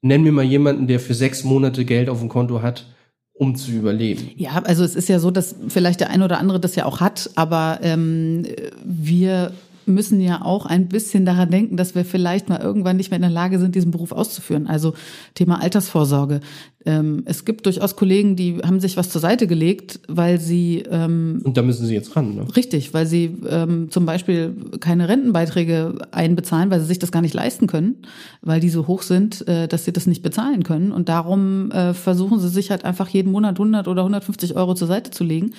[0.00, 2.86] nenn mir mal jemanden, der für sechs Monate Geld auf dem Konto hat,
[3.32, 4.30] um zu überleben.
[4.36, 7.00] Ja, also es ist ja so, dass vielleicht der eine oder andere das ja auch
[7.00, 8.44] hat, aber ähm,
[8.84, 9.52] wir
[9.86, 13.22] müssen ja auch ein bisschen daran denken, dass wir vielleicht mal irgendwann nicht mehr in
[13.22, 14.66] der Lage sind, diesen Beruf auszuführen.
[14.66, 14.94] Also
[15.34, 16.40] Thema Altersvorsorge.
[16.84, 21.40] Ähm, es gibt durchaus Kollegen, die haben sich was zur Seite gelegt, weil sie ähm,
[21.44, 22.34] und da müssen sie jetzt ran.
[22.34, 22.56] Ne?
[22.56, 27.34] Richtig, weil sie ähm, zum Beispiel keine Rentenbeiträge einbezahlen, weil sie sich das gar nicht
[27.34, 27.96] leisten können,
[28.40, 30.90] weil die so hoch sind, äh, dass sie das nicht bezahlen können.
[30.90, 34.88] Und darum äh, versuchen sie sich halt einfach jeden Monat 100 oder 150 Euro zur
[34.88, 35.52] Seite zu legen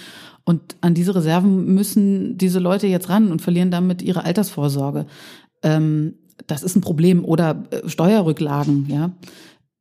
[0.46, 5.06] und an diese Reserven müssen diese Leute jetzt ran und verlieren damit ihre Altersvorsorge.
[5.62, 6.16] Ähm,
[6.48, 7.24] das ist ein Problem.
[7.24, 9.12] Oder äh, Steuerrücklagen, ja.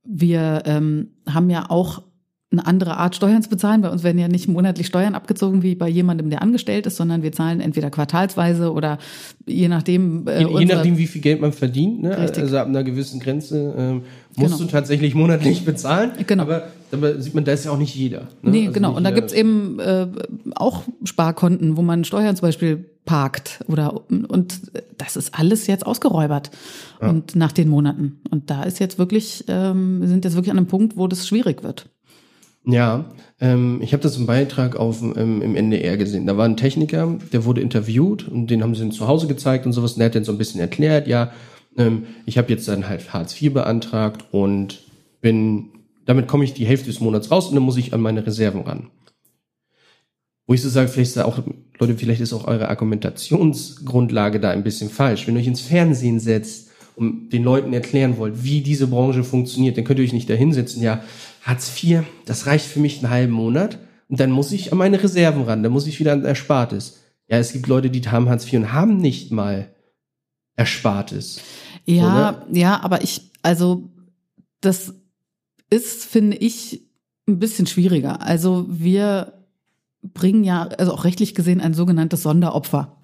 [0.05, 2.03] Wir ähm, haben ja auch
[2.53, 3.81] eine andere Art Steuern zu bezahlen.
[3.81, 7.23] Bei uns werden ja nicht monatlich Steuern abgezogen wie bei jemandem, der angestellt ist, sondern
[7.23, 8.99] wir zahlen entweder quartalsweise oder
[9.47, 10.27] je nachdem.
[10.29, 12.03] Äh, je, je nachdem, wie viel Geld man verdient.
[12.03, 12.17] Ne?
[12.17, 14.03] Also ab einer gewissen Grenze ähm,
[14.37, 14.65] musst genau.
[14.65, 16.13] du tatsächlich monatlich bezahlen.
[16.27, 16.43] Genau.
[16.43, 18.29] Aber, aber sieht man, da ist ja auch nicht jeder.
[18.43, 18.51] Ne?
[18.51, 18.97] Nee, also genau.
[18.97, 20.07] Und da gibt's eben äh,
[20.55, 24.61] auch Sparkonten, wo man Steuern zum Beispiel parkt oder und
[24.97, 26.51] das ist alles jetzt ausgeräubert
[27.01, 27.09] ja.
[27.09, 28.21] und nach den Monaten.
[28.31, 31.27] Und da ist jetzt wirklich, ähm, wir sind jetzt wirklich an einem Punkt, wo das
[31.27, 31.89] schwierig wird.
[32.65, 36.27] Ja, ähm, ich habe das im Beitrag auf, ähm, im NDR gesehen.
[36.27, 39.73] Da war ein Techniker, der wurde interviewt und den haben sie zu Hause gezeigt und
[39.73, 39.95] sowas.
[39.95, 41.33] Und der hat dann so ein bisschen erklärt, ja,
[41.77, 44.83] ähm, ich habe jetzt dann halt Hartz IV beantragt und
[45.21, 45.71] bin,
[46.07, 48.63] damit komme ich die Hälfte des Monats raus und dann muss ich an meine Reserven
[48.63, 48.91] ran.
[50.47, 51.41] Wo ich so sage, vielleicht ist auch,
[51.79, 55.27] Leute, vielleicht ist auch eure Argumentationsgrundlage da ein bisschen falsch.
[55.27, 59.77] Wenn ihr euch ins Fernsehen setzt und den Leuten erklären wollt, wie diese Branche funktioniert,
[59.77, 61.03] dann könnt ihr euch nicht da hinsetzen, ja,
[61.43, 63.79] Hartz IV, das reicht für mich einen halben Monat
[64.09, 67.01] und dann muss ich an meine Reserven ran, dann muss ich wieder an Erspartes.
[67.29, 69.75] Ja, es gibt Leute, die haben Hartz IV und haben nicht mal
[70.57, 71.41] Erspartes.
[71.85, 72.61] Ja, so, ne?
[72.61, 73.91] ja, aber ich, also
[74.61, 74.95] das
[75.71, 76.83] ist, finde ich,
[77.27, 78.21] ein bisschen schwieriger.
[78.23, 79.33] Also wir
[80.03, 82.99] bringen ja, also auch rechtlich gesehen, ein sogenanntes Sonderopfer.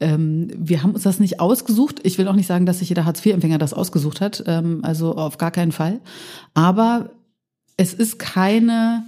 [0.00, 2.00] Ähm, wir haben uns das nicht ausgesucht.
[2.02, 4.42] Ich will auch nicht sagen, dass sich jeder Hartz-IV-Empfänger das ausgesucht hat.
[4.46, 6.00] Ähm, also auf gar keinen Fall.
[6.54, 7.10] Aber
[7.78, 9.06] es ist keine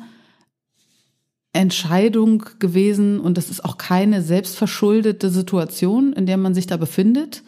[1.52, 7.42] Entscheidung gewesen und es ist auch keine selbstverschuldete Situation, in der man sich da befindet.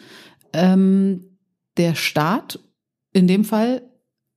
[0.52, 1.38] Ähm,
[1.76, 2.58] der Staat
[3.12, 3.82] in dem Fall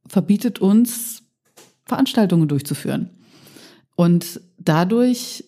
[0.08, 1.24] verbietet uns
[1.86, 3.10] Veranstaltungen durchzuführen.
[3.95, 5.45] Und dadurch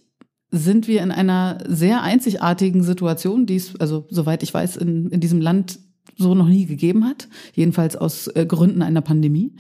[0.50, 5.20] sind wir in einer sehr einzigartigen Situation, die es, also soweit ich weiß, in, in
[5.20, 5.80] diesem Land
[6.16, 9.54] so noch nie gegeben hat, jedenfalls aus äh, Gründen einer Pandemie.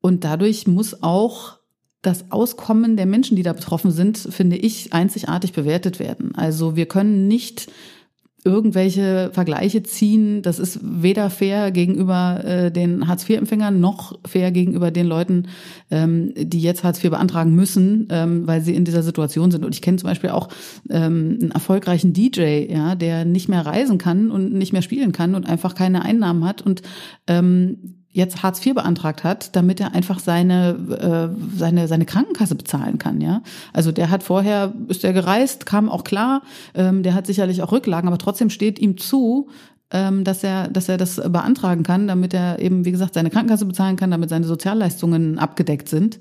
[0.00, 1.58] Und dadurch muss auch
[2.02, 6.34] das Auskommen der Menschen, die da betroffen sind, finde ich, einzigartig bewertet werden.
[6.34, 7.70] Also wir können nicht
[8.44, 10.42] irgendwelche Vergleiche ziehen.
[10.42, 15.48] Das ist weder fair gegenüber äh, den Hartz-IV-Empfängern noch fair gegenüber den Leuten,
[15.90, 19.64] ähm, die jetzt Hartz IV beantragen müssen, ähm, weil sie in dieser Situation sind.
[19.64, 20.48] Und ich kenne zum Beispiel auch
[20.88, 25.34] ähm, einen erfolgreichen DJ, ja, der nicht mehr reisen kann und nicht mehr spielen kann
[25.34, 26.80] und einfach keine Einnahmen hat und
[27.26, 32.98] ähm, jetzt Hartz IV beantragt hat, damit er einfach seine, äh, seine, seine Krankenkasse bezahlen
[32.98, 33.42] kann, ja.
[33.72, 36.42] Also der hat vorher, ist er gereist, kam auch klar,
[36.74, 39.48] ähm, der hat sicherlich auch Rücklagen, aber trotzdem steht ihm zu,
[39.92, 43.66] ähm, dass er, dass er das beantragen kann, damit er eben, wie gesagt, seine Krankenkasse
[43.66, 46.18] bezahlen kann, damit seine Sozialleistungen abgedeckt sind.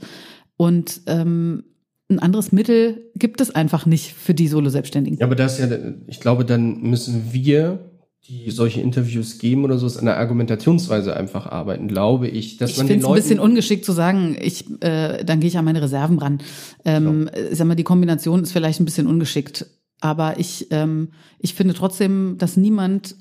[0.57, 1.63] Und ähm,
[2.09, 5.19] ein anderes Mittel gibt es einfach nicht für die Solo-Selbstständigen.
[5.19, 7.88] Ja, aber das ist ja, ich glaube, dann müssen wir
[8.29, 12.57] die solche Interviews geben oder so, ist an der Argumentationsweise einfach arbeiten, glaube ich.
[12.57, 15.65] Dass ich finde es ein bisschen ungeschickt zu sagen, ich, äh, dann gehe ich an
[15.65, 16.37] meine Reserven ran.
[16.85, 17.55] Ähm, so.
[17.55, 19.65] Sag mal, die Kombination ist vielleicht ein bisschen ungeschickt.
[19.99, 23.15] Aber ich, ähm, ich finde trotzdem, dass niemand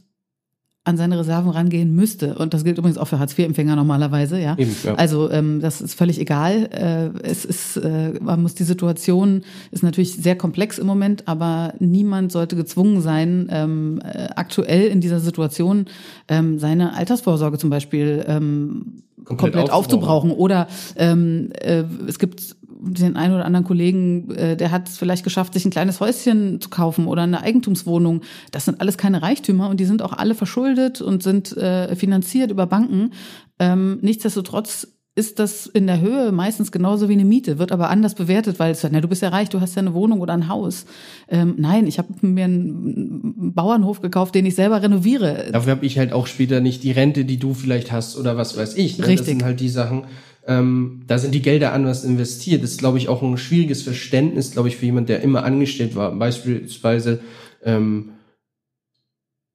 [0.88, 2.35] an seine Reserven rangehen müsste.
[2.37, 4.57] Und das gilt übrigens auch für Hartz-IV-Empfänger normalerweise, ja.
[4.57, 4.94] Eben, ja.
[4.94, 6.68] Also ähm, das ist völlig egal.
[6.72, 11.74] Äh, es ist, äh, man muss die Situation ist natürlich sehr komplex im Moment, aber
[11.79, 15.87] niemand sollte gezwungen sein, ähm, äh, aktuell in dieser Situation
[16.27, 20.31] ähm, seine Altersvorsorge zum Beispiel ähm, komplett, komplett aufzubrauchen.
[20.31, 25.25] Oder ähm, äh, es gibt den einen oder anderen Kollegen, äh, der hat es vielleicht
[25.25, 28.23] geschafft, sich ein kleines Häuschen zu kaufen oder eine Eigentumswohnung.
[28.51, 32.51] Das sind alles keine Reichtümer und die sind auch alle verschuldet und sind äh, finanziert
[32.51, 33.12] über Banken.
[33.59, 34.88] Ähm, nichtsdestotrotz
[35.19, 38.71] ist das in der Höhe meistens genauso wie eine Miete, wird aber anders bewertet, weil
[38.71, 40.87] es sagt, na, du bist ja reich, du hast ja eine Wohnung oder ein Haus.
[41.29, 45.47] Ähm, nein, ich habe mir einen Bauernhof gekauft, den ich selber renoviere.
[45.51, 48.57] Dafür habe ich halt auch später nicht die Rente, die du vielleicht hast oder was
[48.57, 48.99] weiß ich.
[48.99, 49.09] Ne?
[49.09, 49.19] Richtig.
[49.19, 50.05] Das sind halt die Sachen,
[50.49, 52.63] ähm, da sind die Gelder anders investiert.
[52.63, 55.95] Das ist, glaube ich, auch ein schwieriges Verständnis, glaube ich, für jemand, der immer angestellt
[55.95, 56.11] war.
[56.13, 57.21] Beispielsweise
[57.63, 58.13] ähm,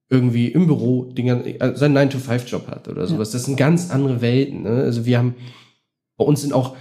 [0.08, 3.30] irgendwie im Büro den, also seinen 9-to-5-Job hat oder sowas.
[3.30, 3.38] Ja.
[3.38, 4.62] Das sind ganz andere Welten.
[4.62, 4.82] Ne?
[4.84, 5.34] Also wir haben,
[6.16, 6.76] bei uns sind auch,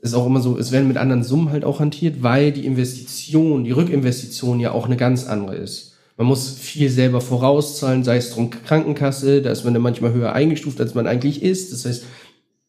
[0.00, 3.64] ist auch immer so, es werden mit anderen Summen halt auch hantiert, weil die Investition,
[3.64, 5.96] die Rückinvestition ja auch eine ganz andere ist.
[6.16, 10.32] Man muss viel selber vorauszahlen, sei es drum Krankenkasse, da ist man dann manchmal höher
[10.32, 11.72] eingestuft, als man eigentlich ist.
[11.72, 12.04] Das heißt,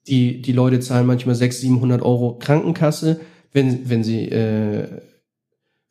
[0.08, 4.88] die, die Leute zahlen manchmal 600, 700 Euro Krankenkasse, wenn, wenn sie, äh,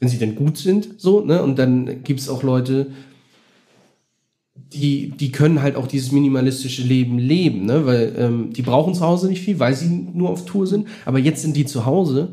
[0.01, 1.43] wenn sie denn gut sind, so, ne?
[1.43, 2.89] Und dann gibt's auch Leute,
[4.55, 7.87] die, die können halt auch dieses minimalistische Leben leben, ne?
[7.87, 10.89] Weil ähm, die brauchen zu Hause nicht viel, weil sie nur auf Tour sind.
[11.05, 12.33] Aber jetzt sind die zu Hause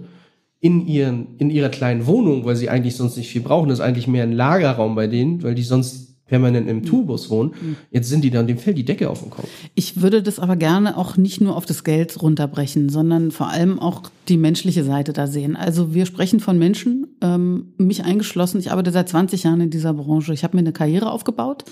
[0.59, 3.69] in ihren, in ihrer kleinen Wohnung, weil sie eigentlich sonst nicht viel brauchen.
[3.69, 6.85] Das ist eigentlich mehr ein Lagerraum bei denen, weil die sonst permanent im mhm.
[6.85, 7.51] Tourbus wohnen.
[7.59, 7.75] Mhm.
[7.91, 9.47] Jetzt sind die dann, dem fällt die Decke auf den Kopf.
[9.75, 13.79] Ich würde das aber gerne auch nicht nur auf das Geld runterbrechen, sondern vor allem
[13.79, 15.55] auch die menschliche Seite da sehen.
[15.55, 18.59] Also wir sprechen von Menschen, ähm, mich eingeschlossen.
[18.59, 20.33] Ich arbeite seit 20 Jahren in dieser Branche.
[20.33, 21.65] Ich habe mir eine Karriere aufgebaut.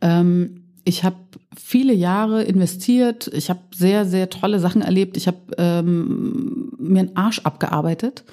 [0.00, 1.16] Ähm, ich habe
[1.56, 3.30] viele Jahre investiert.
[3.34, 5.16] Ich habe sehr, sehr tolle Sachen erlebt.
[5.16, 8.24] Ich habe ähm, mir einen Arsch abgearbeitet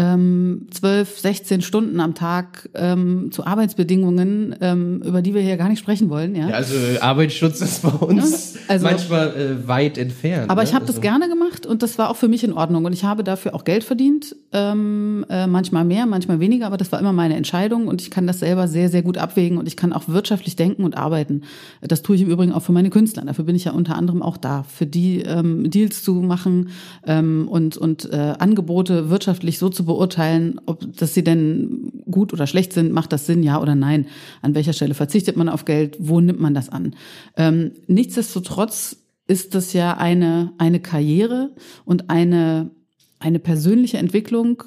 [0.00, 5.68] ähm, 12, 16 Stunden am Tag ähm, zu Arbeitsbedingungen, ähm, über die wir hier gar
[5.68, 6.34] nicht sprechen wollen.
[6.34, 10.50] Ja, ja also Arbeitsschutz ist bei uns ja, also, manchmal äh, weit entfernt.
[10.50, 10.68] Aber ne?
[10.68, 10.94] ich habe also.
[10.94, 13.54] das gerne gemacht und das war auch für mich in Ordnung und ich habe dafür
[13.54, 17.88] auch Geld verdient, ähm, äh, manchmal mehr, manchmal weniger, aber das war immer meine Entscheidung
[17.88, 20.84] und ich kann das selber sehr, sehr gut abwägen und ich kann auch wirtschaftlich denken
[20.84, 21.42] und arbeiten.
[21.82, 23.24] Das tue ich im Übrigen auch für meine Künstler.
[23.24, 26.70] Dafür bin ich ja unter anderem auch da, für die ähm, Deals zu machen
[27.06, 32.32] ähm, und, und äh, Angebote wirtschaftlich so zu zu beurteilen, ob dass sie denn gut
[32.32, 34.06] oder schlecht sind, macht das Sinn, ja oder nein?
[34.40, 35.96] An welcher Stelle verzichtet man auf Geld?
[35.98, 36.94] Wo nimmt man das an?
[37.36, 41.50] Ähm, nichtsdestotrotz ist das ja eine, eine Karriere
[41.84, 42.70] und eine,
[43.18, 44.62] eine persönliche Entwicklung,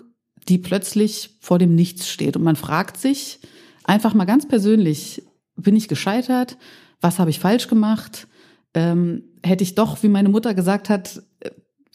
[0.50, 2.36] die plötzlich vor dem Nichts steht.
[2.36, 3.40] Und man fragt sich
[3.86, 5.24] einfach mal ganz persönlich,
[5.56, 6.58] bin ich gescheitert?
[7.00, 8.28] Was habe ich falsch gemacht?
[8.74, 11.24] Ähm, hätte ich doch, wie meine Mutter gesagt hat,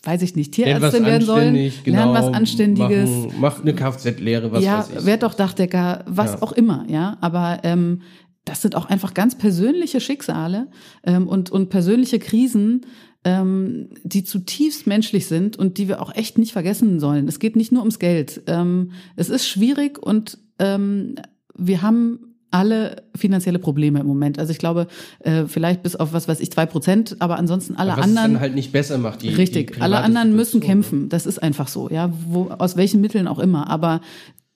[0.02, 3.10] weiß ich nicht, Tierärztin werden sollen, genau, lernen was Anständiges.
[3.10, 5.06] Machen, mach eine Kfz-Lehre, was ja, weiß ich.
[5.06, 6.42] werd doch Dachdecker, was ja.
[6.42, 7.18] auch immer, ja.
[7.20, 8.02] Aber ähm,
[8.44, 10.68] das sind auch einfach ganz persönliche Schicksale
[11.04, 12.86] ähm, und, und persönliche Krisen,
[13.24, 17.26] ähm, die zutiefst menschlich sind und die wir auch echt nicht vergessen sollen.
[17.28, 18.42] Es geht nicht nur ums Geld.
[18.46, 21.16] Ähm, es ist schwierig und ähm,
[21.56, 24.38] wir haben alle finanzielle Probleme im Moment.
[24.38, 24.86] Also ich glaube,
[25.20, 28.26] äh, vielleicht bis auf was weiß ich, zwei Prozent, aber ansonsten alle was anderen.
[28.26, 29.22] Es dann halt nicht besser macht.
[29.22, 30.66] Die, richtig, die alle anderen müssen ne?
[30.66, 31.08] kämpfen.
[31.08, 32.12] Das ist einfach so, ja.
[32.26, 33.68] Wo, aus welchen Mitteln auch immer.
[33.68, 34.00] Aber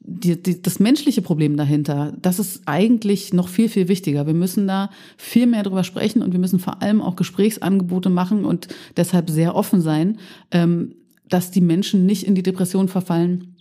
[0.05, 4.27] die, die, das menschliche Problem dahinter, das ist eigentlich noch viel, viel wichtiger.
[4.27, 8.45] Wir müssen da viel mehr drüber sprechen und wir müssen vor allem auch Gesprächsangebote machen
[8.45, 10.19] und deshalb sehr offen sein,
[10.51, 10.95] ähm,
[11.29, 13.52] dass die Menschen nicht in die Depression verfallen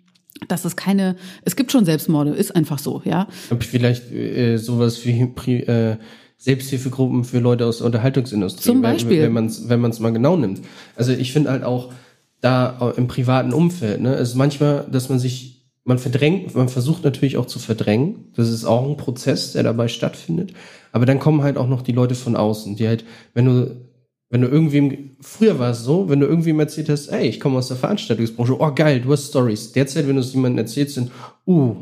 [0.48, 3.28] dass es keine, es gibt schon Selbstmorde, ist einfach so, ja.
[3.60, 5.98] Vielleicht äh, sowas wie äh,
[6.38, 8.63] Selbsthilfegruppen für Leute aus der Unterhaltungsindustrie.
[8.63, 9.17] Zum Beispiel.
[9.17, 10.62] Wenn, wenn man es wenn man's mal genau nimmt.
[10.96, 11.94] Also ich finde halt auch
[12.41, 17.38] da im privaten Umfeld, ne, ist manchmal, dass man sich, man verdrängt, man versucht natürlich
[17.38, 18.32] auch zu verdrängen.
[18.36, 20.54] Das ist auch ein Prozess, der dabei stattfindet.
[20.91, 23.90] Aber dann kommen halt auch noch die Leute von außen, die halt, wenn du
[24.32, 27.58] wenn du irgendwem, früher war es so, wenn du irgendwem erzählt hast, ey, ich komme
[27.58, 29.74] aus der Veranstaltungsbranche, oh geil, du hast Stories.
[29.74, 31.12] Derzeit, wenn du es jemandem erzählst, sind,
[31.46, 31.76] uh,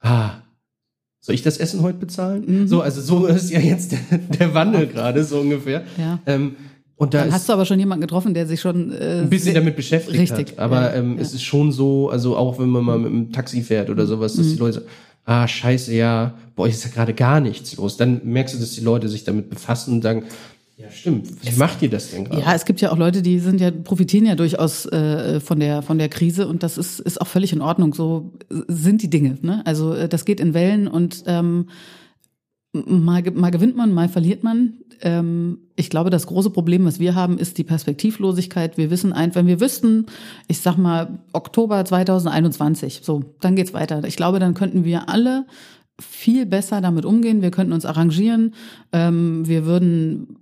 [0.00, 0.30] ah,
[1.20, 2.44] soll ich das Essen heute bezahlen?
[2.46, 2.68] Mhm.
[2.68, 5.82] So, also so ist ja jetzt der, der Wandel gerade, so ungefähr.
[5.98, 6.20] Ja.
[6.26, 6.54] Ähm,
[6.94, 9.54] und da Dann hast du aber schon jemanden getroffen, der sich schon äh, ein bisschen
[9.54, 10.58] damit beschäftigt richtig, hat.
[10.60, 11.22] Aber ja, ähm, ja.
[11.22, 14.36] es ist schon so, also auch wenn man mal mit dem Taxi fährt oder sowas,
[14.36, 14.50] dass Mhm.
[14.50, 14.86] die Leute sagen,
[15.24, 17.96] ah, scheiße, ja, bei euch ist ja gerade gar nichts los.
[17.96, 20.24] Dann merkst du, dass die Leute sich damit befassen und sagen,
[20.82, 21.28] ja, stimmt.
[21.44, 22.40] Wie macht ihr das denn gerade?
[22.40, 25.82] Ja, es gibt ja auch Leute, die sind ja profitieren ja durchaus äh, von der
[25.82, 27.94] von der Krise und das ist ist auch völlig in Ordnung.
[27.94, 28.32] So
[28.68, 29.38] sind die Dinge.
[29.42, 29.62] Ne?
[29.64, 31.68] Also äh, das geht in Wellen und ähm,
[32.72, 34.74] mal mal gewinnt man, mal verliert man.
[35.02, 38.76] Ähm, ich glaube, das große Problem, was wir haben, ist die Perspektivlosigkeit.
[38.76, 40.06] Wir wissen ein, wenn wir wüssten,
[40.48, 44.02] ich sag mal Oktober 2021, so dann geht's weiter.
[44.04, 45.46] Ich glaube, dann könnten wir alle
[46.00, 47.42] viel besser damit umgehen.
[47.42, 48.54] Wir könnten uns arrangieren.
[48.92, 50.41] Ähm, wir würden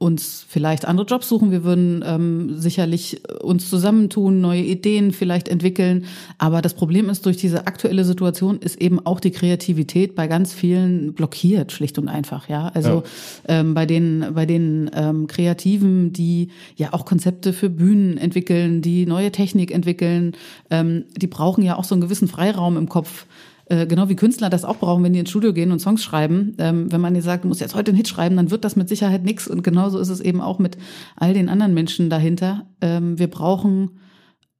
[0.00, 6.06] uns vielleicht andere Jobs suchen, wir würden ähm, sicherlich uns zusammentun, neue Ideen vielleicht entwickeln.
[6.38, 10.54] Aber das Problem ist, durch diese aktuelle Situation ist eben auch die Kreativität bei ganz
[10.54, 12.48] vielen blockiert, schlicht und einfach.
[12.48, 13.02] Ja, also
[13.46, 19.04] Ähm, bei den bei den ähm, Kreativen, die ja auch Konzepte für Bühnen entwickeln, die
[19.04, 20.32] neue Technik entwickeln,
[20.70, 23.26] ähm, die brauchen ja auch so einen gewissen Freiraum im Kopf.
[23.70, 26.54] Äh, genau wie Künstler das auch brauchen, wenn die ins Studio gehen und Songs schreiben.
[26.58, 28.74] Ähm, wenn man dir sagt, du musst jetzt heute einen Hit schreiben, dann wird das
[28.74, 29.46] mit Sicherheit nix.
[29.46, 30.76] Und genauso ist es eben auch mit
[31.14, 32.66] all den anderen Menschen dahinter.
[32.80, 33.92] Ähm, wir brauchen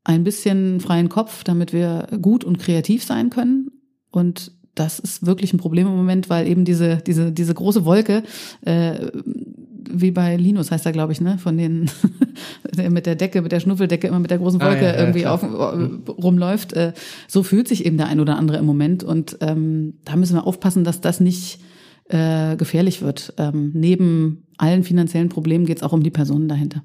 [0.04, 3.72] ein bisschen freien Kopf, damit wir gut und kreativ sein können.
[4.12, 8.22] Und das ist wirklich ein Problem im Moment, weil eben diese, diese, diese große Wolke,
[8.60, 9.08] äh,
[9.90, 11.90] wie bei Linus heißt er, glaube ich, ne, von den
[12.88, 15.26] mit der Decke, mit der Schnuffeldecke immer mit der großen Ah, Wolke ja, ja, irgendwie
[15.26, 16.72] auf, äh, rumläuft.
[16.72, 16.92] Äh,
[17.28, 20.46] so fühlt sich eben der ein oder andere im Moment und ähm, da müssen wir
[20.46, 21.60] aufpassen, dass das nicht
[22.08, 23.34] äh, gefährlich wird.
[23.38, 26.82] Ähm, neben allen finanziellen Problemen geht es auch um die Personen dahinter.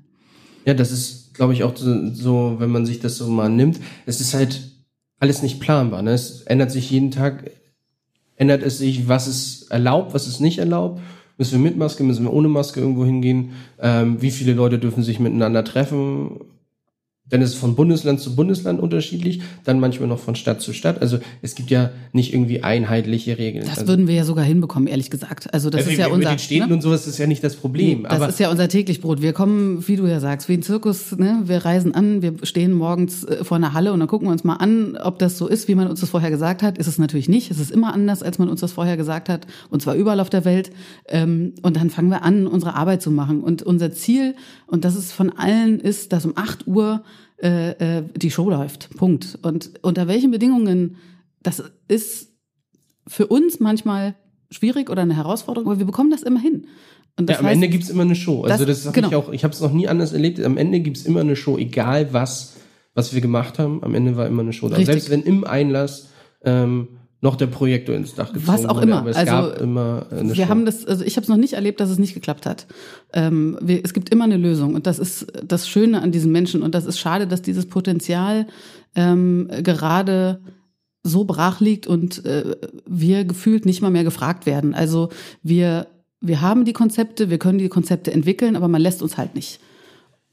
[0.66, 3.80] Ja, das ist, glaube ich, auch so, so, wenn man sich das so mal nimmt,
[4.06, 4.72] es ist halt
[5.20, 6.02] alles nicht planbar.
[6.02, 6.12] Ne?
[6.12, 7.52] Es ändert sich jeden Tag,
[8.36, 11.02] ändert es sich, was ist erlaubt, was ist nicht erlaubt.
[11.38, 13.52] Müssen wir mit Maske, müssen wir ohne Maske irgendwo hingehen?
[13.80, 16.40] Ähm, wie viele Leute dürfen sich miteinander treffen?
[17.36, 21.02] Dann ist es von Bundesland zu Bundesland unterschiedlich, dann manchmal noch von Stadt zu Stadt.
[21.02, 23.66] Also es gibt ja nicht irgendwie einheitliche Regeln.
[23.66, 25.54] Das also, würden wir ja sogar hinbekommen, ehrlich gesagt.
[25.54, 26.30] Also das also ist ja mit unser.
[26.30, 26.76] den Städten ne?
[26.76, 28.04] und sowas ist ja nicht das Problem.
[28.04, 29.22] Das aber ist ja unser täglich Brot.
[29.22, 31.12] Wir kommen, wie du ja sagst, wie ein Zirkus.
[31.18, 31.42] Ne?
[31.44, 34.46] Wir reisen an, wir stehen morgens äh, vor einer Halle und dann gucken wir uns
[34.46, 36.78] mal an, ob das so ist, wie man uns das vorher gesagt hat.
[36.78, 37.52] Ist es natürlich nicht.
[37.52, 39.46] Es ist immer anders, als man uns das vorher gesagt hat.
[39.70, 40.72] Und zwar überall auf der Welt.
[41.10, 43.42] Ähm, Und dann fangen wir an, unsere Arbeit zu machen.
[43.42, 44.36] Und unser Ziel,
[44.68, 47.04] und das ist von allen, ist, dass um 8 Uhr
[47.42, 48.96] äh, äh, die Show läuft.
[48.98, 49.38] Punkt.
[49.42, 50.98] Und unter welchen Bedingungen,
[51.42, 52.30] das ist
[53.08, 54.16] für uns manchmal
[54.50, 56.68] schwierig oder eine Herausforderung, aber wir bekommen das immer hin.
[57.18, 58.44] Und das ja, am heißt, Ende gibt's immer eine Show.
[58.44, 59.08] Also das- das, habe genau.
[59.08, 60.40] ich auch, ich habe es noch nie anders erlebt.
[60.42, 62.56] Am Ende gibt's immer eine Show, egal was,
[62.94, 63.84] was wir gemacht haben.
[63.84, 64.82] Am Ende war immer eine Show da.
[64.84, 66.10] Selbst wenn im Einlass
[66.44, 66.90] ähm,
[67.26, 69.00] noch der Projektor ins Dach gezogen Was auch wurde, immer.
[69.00, 70.48] aber es Also, gab immer eine wir Show.
[70.50, 72.68] haben das, also ich habe es noch nicht erlebt, dass es nicht geklappt hat.
[73.14, 76.62] Ähm, wir, es gibt immer eine Lösung und das ist das Schöne an diesen Menschen
[76.62, 78.48] und das ist schade, dass dieses Potenzial
[78.96, 80.40] ähm, gerade
[81.04, 82.56] so brach liegt und äh,
[82.88, 84.74] wir gefühlt nicht mal mehr gefragt werden.
[84.74, 85.10] Also
[85.44, 85.88] wir
[86.22, 89.60] wir haben die Konzepte, wir können die Konzepte entwickeln, aber man lässt uns halt nicht.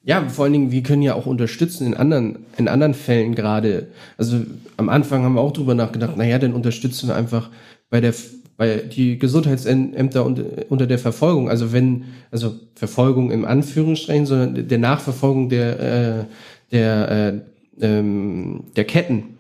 [0.05, 3.89] Ja, vor allen Dingen, wir können ja auch unterstützen in anderen, in anderen Fällen gerade.
[4.19, 4.41] Also
[4.77, 7.51] am Anfang haben wir auch drüber nachgedacht, naja, dann unterstützen wir einfach
[7.89, 8.13] bei der
[8.57, 10.25] bei die Gesundheitsämter
[10.69, 11.49] unter, der Verfolgung.
[11.49, 16.25] Also wenn, also Verfolgung im Anführungsstrichen, sondern der Nachverfolgung der, äh,
[16.71, 17.43] der,
[17.81, 19.39] äh, ähm, der Ketten.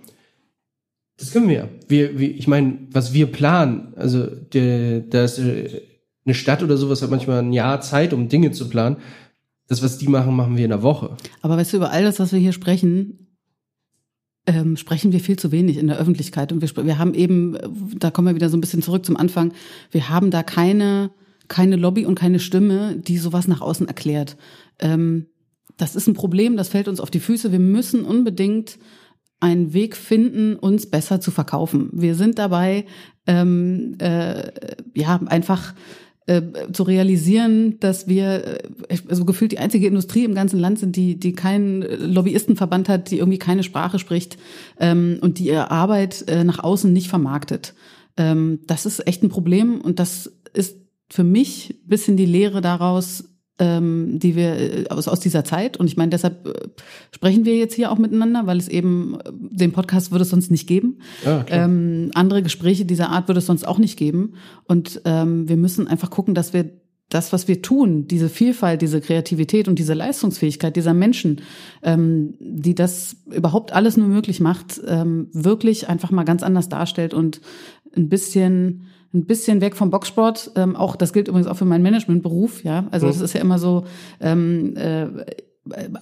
[1.18, 1.68] Das können wir.
[1.88, 5.82] Wir, wir ich meine, was wir planen, also der, das, äh,
[6.24, 8.96] eine Stadt oder sowas hat manchmal ein Jahr Zeit, um Dinge zu planen.
[9.72, 11.16] Das, was die machen, machen wir in einer Woche.
[11.40, 13.38] Aber weißt du, über all das, was wir hier sprechen,
[14.46, 16.52] ähm, sprechen wir viel zu wenig in der Öffentlichkeit.
[16.52, 17.56] Und wir, wir haben eben,
[17.98, 19.54] da kommen wir wieder so ein bisschen zurück zum Anfang,
[19.90, 21.10] wir haben da keine,
[21.48, 24.36] keine Lobby und keine Stimme, die sowas nach außen erklärt.
[24.78, 25.28] Ähm,
[25.78, 27.50] das ist ein Problem, das fällt uns auf die Füße.
[27.50, 28.78] Wir müssen unbedingt
[29.40, 31.88] einen Weg finden, uns besser zu verkaufen.
[31.94, 32.84] Wir sind dabei,
[33.26, 34.52] ähm, äh,
[34.94, 35.72] ja, einfach
[36.26, 36.42] äh,
[36.72, 41.18] zu realisieren, dass wir äh, so gefühlt die einzige Industrie im ganzen Land sind, die,
[41.18, 44.38] die keinen Lobbyistenverband hat, die irgendwie keine Sprache spricht
[44.78, 47.74] ähm, und die ihre Arbeit äh, nach außen nicht vermarktet.
[48.16, 50.76] Ähm, das ist echt ein Problem und das ist
[51.10, 53.24] für mich bisschen die Lehre daraus,
[53.58, 55.76] ähm, die wir äh, aus, aus dieser Zeit.
[55.76, 56.68] Und ich meine, deshalb äh,
[57.14, 60.50] sprechen wir jetzt hier auch miteinander, weil es eben äh, den Podcast würde es sonst
[60.50, 60.98] nicht geben.
[61.24, 64.34] Ja, ähm, andere Gespräche dieser Art würde es sonst auch nicht geben.
[64.64, 66.70] Und ähm, wir müssen einfach gucken, dass wir
[67.12, 71.42] das, was wir tun, diese Vielfalt, diese Kreativität und diese Leistungsfähigkeit dieser Menschen,
[71.82, 77.12] ähm, die das überhaupt alles nur möglich macht, ähm, wirklich einfach mal ganz anders darstellt
[77.12, 77.42] und
[77.94, 80.52] ein bisschen ein bisschen weg vom Boxsport.
[80.56, 82.64] Ähm, auch das gilt übrigens auch für meinen Managementberuf.
[82.64, 83.24] Ja, also es mhm.
[83.24, 83.84] ist ja immer so.
[84.20, 85.06] Ähm, äh,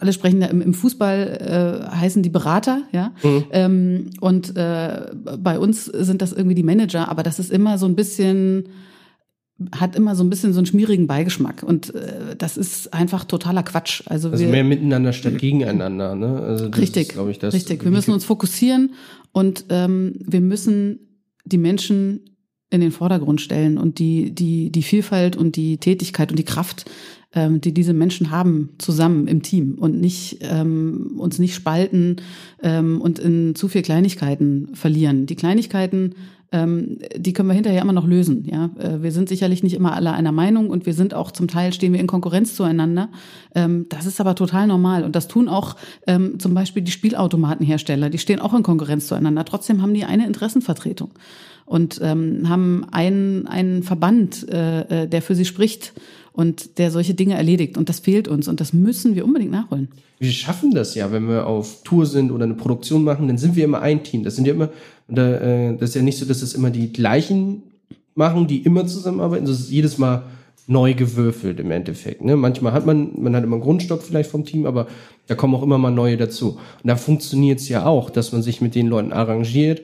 [0.01, 3.13] alle sprechen ja im, im Fußball äh, heißen die Berater, ja.
[3.23, 3.45] Mhm.
[3.51, 7.87] Ähm, und äh, bei uns sind das irgendwie die Manager, aber das ist immer so
[7.87, 8.69] ein bisschen
[9.73, 13.63] hat immer so ein bisschen so einen schmierigen Beigeschmack und äh, das ist einfach totaler
[13.63, 14.03] Quatsch.
[14.07, 16.41] Also, also wir, mehr miteinander statt gegeneinander, ne?
[16.41, 17.85] Also richtig, ist, ich, das richtig.
[17.85, 18.95] Wir müssen uns fokussieren
[19.33, 21.01] und ähm, wir müssen
[21.45, 22.30] die Menschen
[22.71, 26.89] in den Vordergrund stellen und die, die, die Vielfalt und die Tätigkeit und die Kraft,
[27.35, 32.17] ähm, die diese Menschen haben, zusammen im Team und nicht ähm, uns nicht spalten
[32.63, 35.27] ähm, und in zu viel Kleinigkeiten verlieren.
[35.27, 36.15] Die Kleinigkeiten,
[36.53, 38.45] ähm, die können wir hinterher immer noch lösen.
[38.49, 41.49] Ja, äh, wir sind sicherlich nicht immer alle einer Meinung und wir sind auch zum
[41.49, 43.09] Teil stehen wir in Konkurrenz zueinander.
[43.55, 45.75] Ähm, das ist aber total normal und das tun auch
[46.07, 48.11] ähm, zum Beispiel die Spielautomatenhersteller.
[48.11, 49.45] Die stehen auch in Konkurrenz zueinander.
[49.45, 51.11] Trotzdem haben die eine Interessenvertretung
[51.71, 55.93] und ähm, haben einen, einen Verband, äh, äh, der für sie spricht
[56.33, 57.79] und der solche Dinge erledigt.
[57.79, 59.87] Und das fehlt uns und das müssen wir unbedingt nachholen.
[60.19, 63.55] Wir schaffen das ja, wenn wir auf Tour sind oder eine Produktion machen, dann sind
[63.55, 64.25] wir immer ein Team.
[64.25, 64.71] Das sind ja immer,
[65.11, 67.63] äh, das ist ja nicht so, dass es immer die gleichen
[68.17, 69.47] machen, die immer zusammenarbeiten.
[69.47, 70.25] Das ist jedes Mal
[70.67, 72.25] neu gewürfelt im Endeffekt.
[72.25, 72.35] Ne?
[72.35, 74.89] Manchmal hat man, man hat immer einen Grundstock vielleicht vom Team, aber
[75.29, 76.59] da kommen auch immer mal neue dazu.
[76.83, 79.83] Und da funktioniert es ja auch, dass man sich mit den Leuten arrangiert,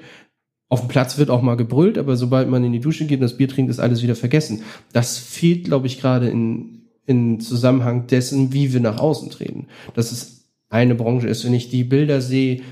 [0.69, 3.23] auf dem Platz wird auch mal gebrüllt, aber sobald man in die Dusche geht und
[3.23, 4.63] das Bier trinkt, ist alles wieder vergessen.
[4.93, 9.67] Das fehlt, glaube ich, gerade in, in Zusammenhang dessen, wie wir nach außen treten.
[9.95, 11.45] Dass es eine Branche ist.
[11.45, 12.63] Wenn ich die Bilder sehe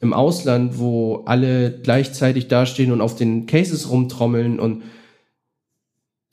[0.00, 4.82] im Ausland, wo alle gleichzeitig dastehen und auf den Cases rumtrommeln und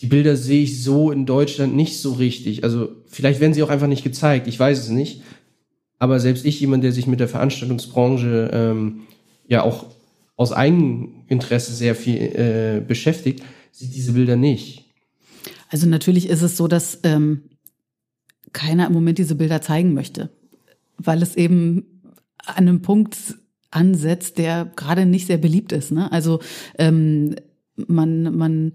[0.02, 2.66] die Bilder sehe ich so in Deutschland nicht so richtig.
[2.66, 5.22] Also vielleicht werden sie auch einfach nicht gezeigt, ich weiß es nicht.
[5.98, 9.04] Aber selbst ich, jemand, der sich mit der Veranstaltungsbranche ähm,
[9.48, 9.86] ja auch
[10.36, 14.94] aus Eigeninteresse sehr viel äh, beschäftigt, sieht diese Bilder nicht.
[15.70, 17.44] Also natürlich ist es so, dass ähm,
[18.54, 20.30] keiner im Moment diese Bilder zeigen möchte,
[20.98, 22.02] weil es eben
[22.38, 23.18] an einem Punkt
[23.72, 25.92] ansetzt, der gerade nicht sehr beliebt ist.
[25.92, 26.12] Ne?
[26.12, 26.40] Also
[26.78, 27.36] ähm,
[27.76, 28.74] man, man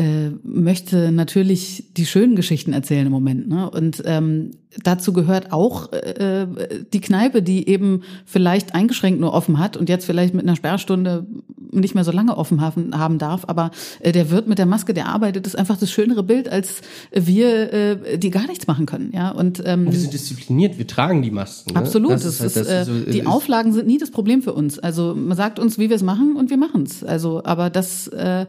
[0.00, 3.48] äh, möchte natürlich die schönen Geschichten erzählen im Moment.
[3.48, 3.68] Ne?
[3.68, 6.46] Und ähm, dazu gehört auch äh,
[6.90, 11.26] die Kneipe, die eben vielleicht eingeschränkt nur offen hat und jetzt vielleicht mit einer Sperrstunde
[11.70, 13.44] nicht mehr so lange offen haben, haben darf.
[13.46, 16.80] Aber äh, der Wirt mit der Maske, der arbeitet, ist einfach das schönere Bild als
[17.12, 19.12] wir, äh, die gar nichts machen können.
[19.12, 21.74] Ja, und, ähm, und wir sind diszipliniert, wir tragen die Masken.
[21.74, 21.78] Ne?
[21.78, 22.12] Absolut.
[22.12, 24.78] Das, das ist, halt, das ist, äh, die Auflagen sind nie das Problem für uns.
[24.78, 27.04] Also man sagt uns, wie wir es machen und wir machen es.
[27.04, 28.46] Also, aber das äh,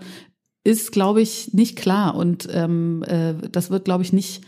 [0.64, 4.41] ist, glaube ich, nicht klar und ähm, äh, das wird, glaube ich, nicht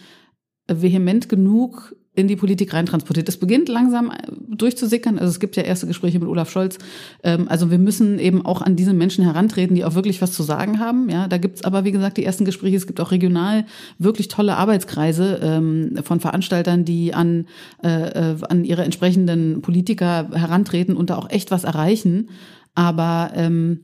[0.67, 3.27] vehement genug in die Politik reintransportiert.
[3.27, 5.17] Es beginnt langsam äh, durchzusickern.
[5.17, 6.77] Also es gibt ja erste Gespräche mit Olaf Scholz.
[7.23, 10.43] Ähm, also wir müssen eben auch an diese Menschen herantreten, die auch wirklich was zu
[10.43, 11.09] sagen haben.
[11.09, 12.77] Ja, da gibt's aber wie gesagt die ersten Gespräche.
[12.77, 13.65] Es gibt auch regional
[13.97, 17.47] wirklich tolle Arbeitskreise ähm, von Veranstaltern, die an
[17.83, 22.29] äh, äh an ihre entsprechenden Politiker herantreten und da auch echt was erreichen.
[22.75, 23.79] Aber ähm,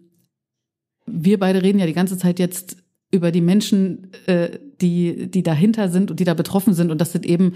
[1.12, 2.78] wir beide reden ja die ganze Zeit jetzt
[3.12, 4.50] über die Menschen, äh,
[4.82, 6.92] die, die dahinter sind und die da betroffen sind.
[6.92, 7.54] Und das sind eben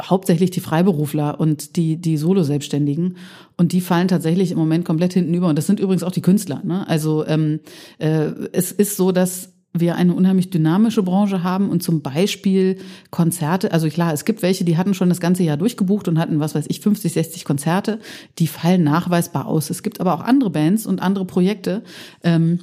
[0.00, 3.16] hauptsächlich die Freiberufler und die, die Solo-Selbstständigen.
[3.56, 5.48] Und die fallen tatsächlich im Moment komplett hinten über.
[5.48, 6.60] Und das sind übrigens auch die Künstler.
[6.64, 6.86] Ne?
[6.88, 7.60] Also ähm,
[7.98, 12.76] äh, es ist so, dass wir eine unheimlich dynamische Branche haben und zum Beispiel
[13.10, 16.40] Konzerte, also klar, es gibt welche, die hatten schon das ganze Jahr durchgebucht und hatten,
[16.40, 17.98] was weiß ich, 50, 60 Konzerte,
[18.38, 19.70] die fallen nachweisbar aus.
[19.70, 21.84] Es gibt aber auch andere Bands und andere Projekte,
[22.22, 22.58] ähm,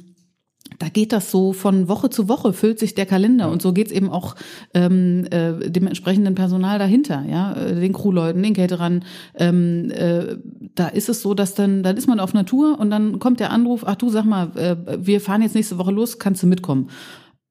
[0.80, 3.92] da geht das so von Woche zu Woche, füllt sich der Kalender und so geht's
[3.92, 4.34] eben auch
[4.72, 9.04] ähm, äh, dem entsprechenden Personal dahinter, ja, äh, den Crewleuten, den Caterern.
[9.34, 10.36] Ähm, äh,
[10.74, 13.50] da ist es so, dass dann, dann ist man auf Natur und dann kommt der
[13.50, 16.88] Anruf, ach du sag mal, äh, wir fahren jetzt nächste Woche los, kannst du mitkommen?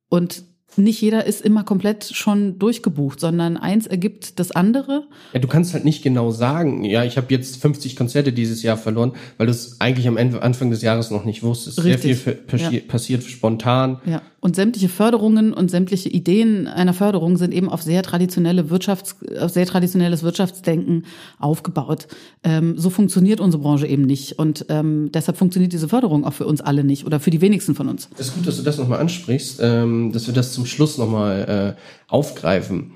[0.09, 0.43] Und
[0.77, 5.03] nicht jeder ist immer komplett schon durchgebucht, sondern eins ergibt das andere.
[5.33, 8.77] Ja, du kannst halt nicht genau sagen, ja, ich habe jetzt 50 Konzerte dieses Jahr
[8.77, 11.83] verloren, weil du es eigentlich am Ende, Anfang des Jahres noch nicht wusstest.
[11.83, 12.17] Richtig.
[12.17, 12.81] Sehr viel passi Ja.
[12.87, 13.99] passiert spontan.
[14.05, 14.21] Ja.
[14.41, 19.51] Und sämtliche Förderungen und sämtliche Ideen einer Förderung sind eben auf sehr traditionelle Wirtschafts-, auf
[19.51, 21.03] sehr traditionelles Wirtschaftsdenken
[21.39, 22.07] aufgebaut.
[22.45, 24.39] Ähm, so funktioniert unsere Branche eben nicht.
[24.39, 27.75] Und ähm, deshalb funktioniert diese Förderung auch für uns alle nicht oder für die wenigsten
[27.75, 28.07] von uns.
[28.17, 31.75] Es ist gut, dass du das nochmal ansprichst, ähm, dass wir das zum Schluss nochmal
[31.77, 32.91] äh, aufgreifen.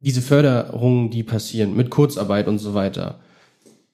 [0.00, 3.20] Diese Förderungen, die passieren mit Kurzarbeit und so weiter,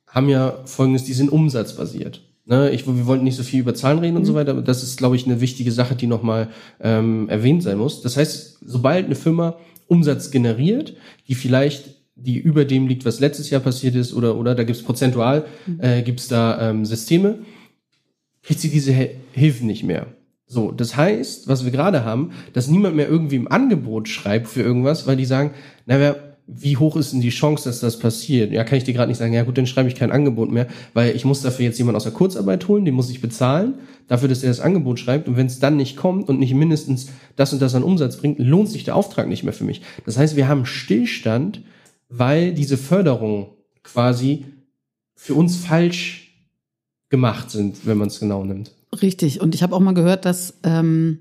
[0.06, 2.22] haben ja folgendes, die sind umsatzbasiert.
[2.46, 4.82] Ne, ich, wir wollten nicht so viel über Zahlen reden und so weiter, aber das
[4.82, 6.48] ist, glaube ich, eine wichtige Sache, die nochmal
[6.80, 8.00] ähm, erwähnt sein muss.
[8.00, 10.96] Das heißt, sobald eine Firma Umsatz generiert,
[11.28, 14.82] die vielleicht die über dem liegt, was letztes Jahr passiert ist, oder, oder da gibt's
[14.82, 15.44] prozentual,
[15.78, 17.40] äh, gibt's da ähm, Systeme,
[18.42, 18.92] kriegt sie diese
[19.32, 20.06] Hilfen nicht mehr.
[20.50, 24.62] So, das heißt, was wir gerade haben, dass niemand mehr irgendwie im Angebot schreibt für
[24.62, 25.50] irgendwas, weil die sagen,
[25.84, 28.50] naja, wie hoch ist denn die Chance, dass das passiert?
[28.50, 30.66] Ja, kann ich dir gerade nicht sagen, ja gut, dann schreibe ich kein Angebot mehr,
[30.94, 33.74] weil ich muss dafür jetzt jemanden aus der Kurzarbeit holen, den muss ich bezahlen,
[34.06, 35.28] dafür, dass er das Angebot schreibt.
[35.28, 38.38] Und wenn es dann nicht kommt und nicht mindestens das und das an Umsatz bringt,
[38.38, 39.82] lohnt sich der Auftrag nicht mehr für mich.
[40.06, 41.60] Das heißt, wir haben Stillstand,
[42.08, 43.48] weil diese Förderungen
[43.82, 44.46] quasi
[45.14, 46.32] für uns falsch
[47.10, 48.72] gemacht sind, wenn man es genau nimmt.
[49.02, 49.40] Richtig.
[49.40, 51.20] Und ich habe auch mal gehört, dass ähm,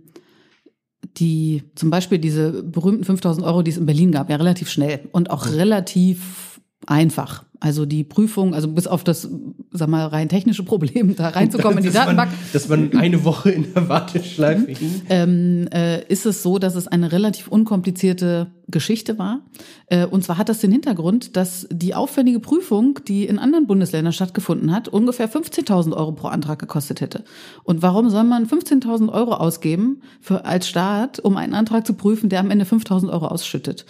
[1.18, 5.07] die zum Beispiel diese berühmten 5000 Euro, die es in Berlin gab, ja relativ schnell
[5.11, 7.45] und auch relativ einfach.
[7.60, 9.28] Also die Prüfung, also bis auf das,
[9.72, 13.24] sag mal, rein technische Problem, da reinzukommen in die Dass man- Datenbank, Dass man eine
[13.26, 15.01] Woche in der Warteschleife hing.
[15.10, 19.41] ähm, äh, ist es so, dass es eine relativ unkomplizierte Geschichte war.
[19.88, 24.14] Äh, und zwar hat das den Hintergrund, dass die aufwendige Prüfung, die in anderen Bundesländern
[24.14, 27.24] stattgefunden hat, ungefähr 15.000 Euro pro Antrag gekostet hätte.
[27.64, 32.30] Und warum soll man 15.000 Euro ausgeben für, als Staat, um einen Antrag zu prüfen,
[32.30, 33.86] der am Ende 5.000 Euro ausschüttet?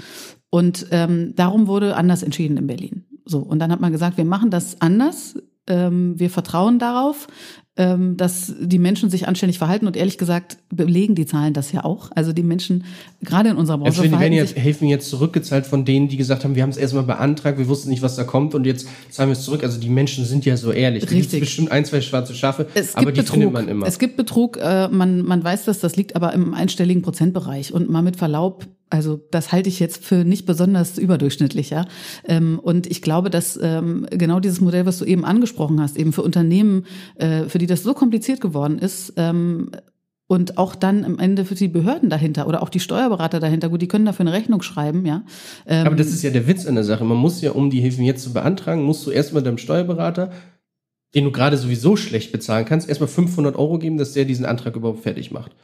[0.49, 3.03] Und ähm, darum wurde anders entschieden in Berlin.
[3.27, 5.35] So, und dann hat man gesagt, wir machen das anders.
[5.67, 7.27] Ähm, wir vertrauen darauf,
[7.77, 9.85] dass die Menschen sich anständig verhalten.
[9.85, 12.09] Und ehrlich gesagt belegen die Zahlen das ja auch.
[12.15, 12.85] Also die Menschen,
[13.21, 16.43] gerade in unserer Branche, Also die werden jetzt, helfen jetzt zurückgezahlt von denen, die gesagt
[16.43, 19.29] haben, wir haben es erstmal beantragt, wir wussten nicht, was da kommt und jetzt zahlen
[19.29, 19.63] wir es zurück.
[19.63, 21.03] Also die Menschen sind ja so ehrlich.
[21.03, 21.39] Da gibt's Richtig.
[21.41, 23.33] bestimmt ein, zwei schwarze Schafe, Es aber gibt die Betrug.
[23.33, 23.85] findet man immer.
[23.85, 27.73] Es gibt Betrug, äh, man, man weiß das, das liegt aber im einstelligen Prozentbereich.
[27.73, 31.85] Und mal mit Verlaub, also das halte ich jetzt für nicht besonders überdurchschnittlich, ja.
[32.25, 36.13] Ähm, und ich glaube, dass ähm, genau dieses Modell, was du eben angesprochen hast, eben
[36.13, 39.69] für Unternehmen, äh, für die das so kompliziert geworden ist, ähm,
[40.29, 43.81] und auch dann am Ende für die Behörden dahinter oder auch die Steuerberater dahinter, gut,
[43.81, 45.23] die können dafür eine Rechnung schreiben, ja.
[45.65, 47.05] Ähm, aber das ist ja der Witz an der Sache.
[47.05, 50.31] Man muss ja, um die Hilfen jetzt zu beantragen, musst du erstmal deinem Steuerberater,
[51.15, 54.75] den du gerade sowieso schlecht bezahlen kannst, erstmal 500 Euro geben, dass der diesen Antrag
[54.75, 55.55] überhaupt fertig macht.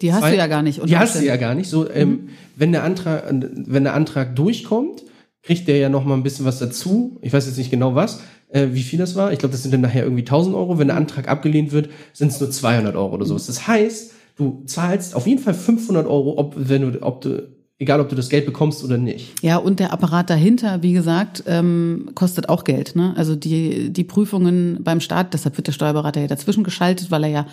[0.00, 0.80] die hast Zwei- du ja gar nicht.
[0.88, 1.68] Die hast du ja gar nicht.
[1.68, 5.04] So, ähm, wenn der Antrag, wenn der Antrag durchkommt,
[5.42, 7.18] kriegt der ja noch mal ein bisschen was dazu.
[7.20, 8.20] Ich weiß jetzt nicht genau was,
[8.52, 9.32] äh, wie viel das war.
[9.32, 10.78] Ich glaube, das sind dann nachher irgendwie 1000 Euro.
[10.78, 13.46] Wenn der Antrag abgelehnt wird, sind es nur 200 Euro oder sowas.
[13.46, 17.48] Das heißt, du zahlst auf jeden Fall 500 Euro, ob, wenn du, ob du,
[17.78, 19.42] egal ob du das Geld bekommst oder nicht.
[19.42, 22.94] Ja, und der Apparat dahinter, wie gesagt, ähm, kostet auch Geld.
[22.94, 23.14] Ne?
[23.16, 27.30] Also die, die Prüfungen beim Staat, deshalb wird der Steuerberater ja dazwischen geschaltet, weil er
[27.30, 27.46] ja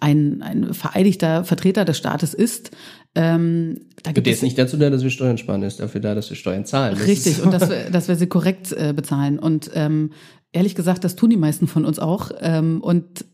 [0.00, 2.72] ein, ein vereidigter Vertreter des Staates ist.
[3.14, 6.00] Ähm, da gibt Der es nicht dazu da, dass wir Steuern sparen, der ist dafür
[6.00, 6.96] da, dass wir Steuern zahlen.
[6.96, 9.38] Das Richtig, und dass wir, dass wir sie korrekt äh, bezahlen.
[9.38, 10.10] Und ähm,
[10.52, 12.30] ehrlich gesagt, das tun die meisten von uns auch.
[12.40, 13.24] Ähm, und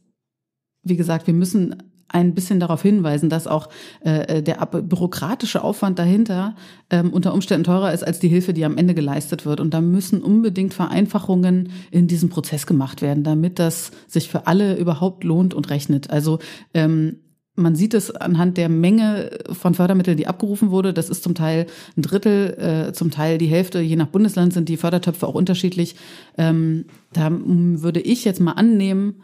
[0.82, 1.76] wie gesagt, wir müssen
[2.08, 3.68] ein bisschen darauf hinweisen, dass auch
[4.00, 6.54] äh, der ab- bürokratische Aufwand dahinter
[6.88, 9.58] ähm, unter Umständen teurer ist als die Hilfe, die am Ende geleistet wird.
[9.60, 14.76] Und da müssen unbedingt Vereinfachungen in diesem Prozess gemacht werden, damit das sich für alle
[14.76, 16.08] überhaupt lohnt und rechnet.
[16.08, 16.38] Also
[16.74, 17.18] ähm,
[17.56, 20.92] man sieht es anhand der Menge von Fördermitteln, die abgerufen wurde.
[20.92, 23.80] Das ist zum Teil ein Drittel, äh, zum Teil die Hälfte.
[23.80, 25.96] Je nach Bundesland sind die Fördertöpfe auch unterschiedlich.
[26.36, 29.16] Ähm, da würde ich jetzt mal annehmen,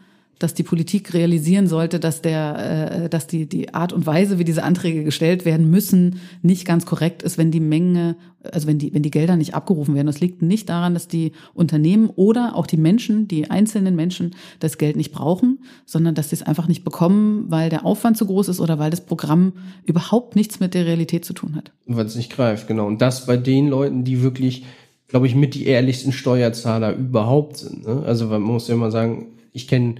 [0.43, 4.43] dass die Politik realisieren sollte, dass der, äh, dass die die Art und Weise, wie
[4.43, 8.93] diese Anträge gestellt werden müssen, nicht ganz korrekt ist, wenn die Menge, also wenn die
[8.93, 10.07] wenn die Gelder nicht abgerufen werden.
[10.07, 14.77] Das liegt nicht daran, dass die Unternehmen oder auch die Menschen, die einzelnen Menschen, das
[14.77, 18.49] Geld nicht brauchen, sondern dass sie es einfach nicht bekommen, weil der Aufwand zu groß
[18.49, 19.53] ist oder weil das Programm
[19.85, 21.71] überhaupt nichts mit der Realität zu tun hat.
[21.87, 22.85] weil es nicht greift, genau.
[22.85, 24.65] Und das bei den Leuten, die wirklich,
[25.07, 27.87] glaube ich, mit die ehrlichsten Steuerzahler überhaupt sind.
[27.87, 28.03] Ne?
[28.05, 29.95] Also man muss ja mal sagen, ich kenne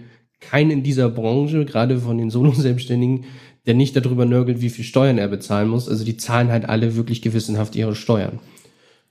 [0.50, 3.26] keinen in dieser Branche, gerade von den Solo-Selbstständigen,
[3.66, 5.88] der nicht darüber nörgelt, wie viel Steuern er bezahlen muss.
[5.88, 8.40] Also die zahlen halt alle wirklich gewissenhaft ihre Steuern.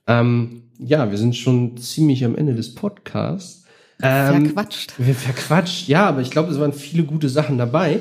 [0.07, 3.65] Ähm, ja, wir sind schon ziemlich am Ende des Podcasts.
[4.01, 4.93] Ähm, verquatscht.
[4.97, 7.99] Wir verquatscht, ja, aber ich glaube, es waren viele gute Sachen dabei.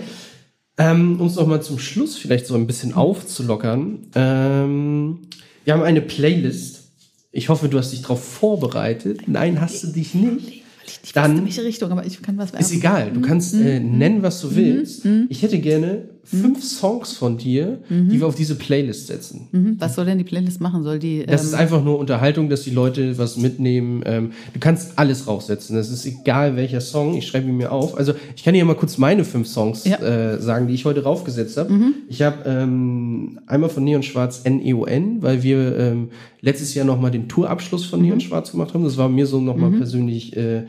[0.78, 4.10] Ähm, um es nochmal zum Schluss vielleicht so ein bisschen aufzulockern.
[4.14, 5.18] Ähm,
[5.64, 6.92] wir haben eine Playlist.
[7.30, 9.28] Ich hoffe, du hast dich darauf vorbereitet.
[9.28, 10.61] Nein, hast du dich nicht.
[11.02, 12.64] Ich dann in welche Richtung, aber ich kann was werben.
[12.64, 13.98] Ist egal, du kannst äh, mhm.
[13.98, 14.56] nennen, was du mhm.
[14.56, 15.04] willst.
[15.04, 15.26] Mhm.
[15.28, 16.08] Ich hätte gerne
[16.40, 19.76] fünf Songs von dir, die wir auf diese Playlist setzen.
[19.78, 20.82] Was soll denn die Playlist machen?
[20.82, 21.20] Soll die?
[21.20, 24.02] Ähm das ist ähm, einfach nur Unterhaltung, dass die Leute was mitnehmen.
[24.06, 25.76] Ähm, du kannst alles raufsetzen.
[25.76, 27.16] Das ist egal welcher Song.
[27.16, 27.96] Ich schreibe ihn mir auf.
[27.96, 29.98] Also ich kann dir mal kurz meine fünf Songs ja.
[29.98, 31.72] äh, sagen, die ich heute raufgesetzt habe.
[32.08, 36.08] Ich habe ähm, einmal von Neon Schwarz NEON, weil wir ähm,
[36.40, 38.84] letztes Jahr nochmal den Tourabschluss von Neon Schwarz gemacht haben.
[38.84, 39.78] Das war mir so nochmal mhm.
[39.78, 40.64] persönlich äh,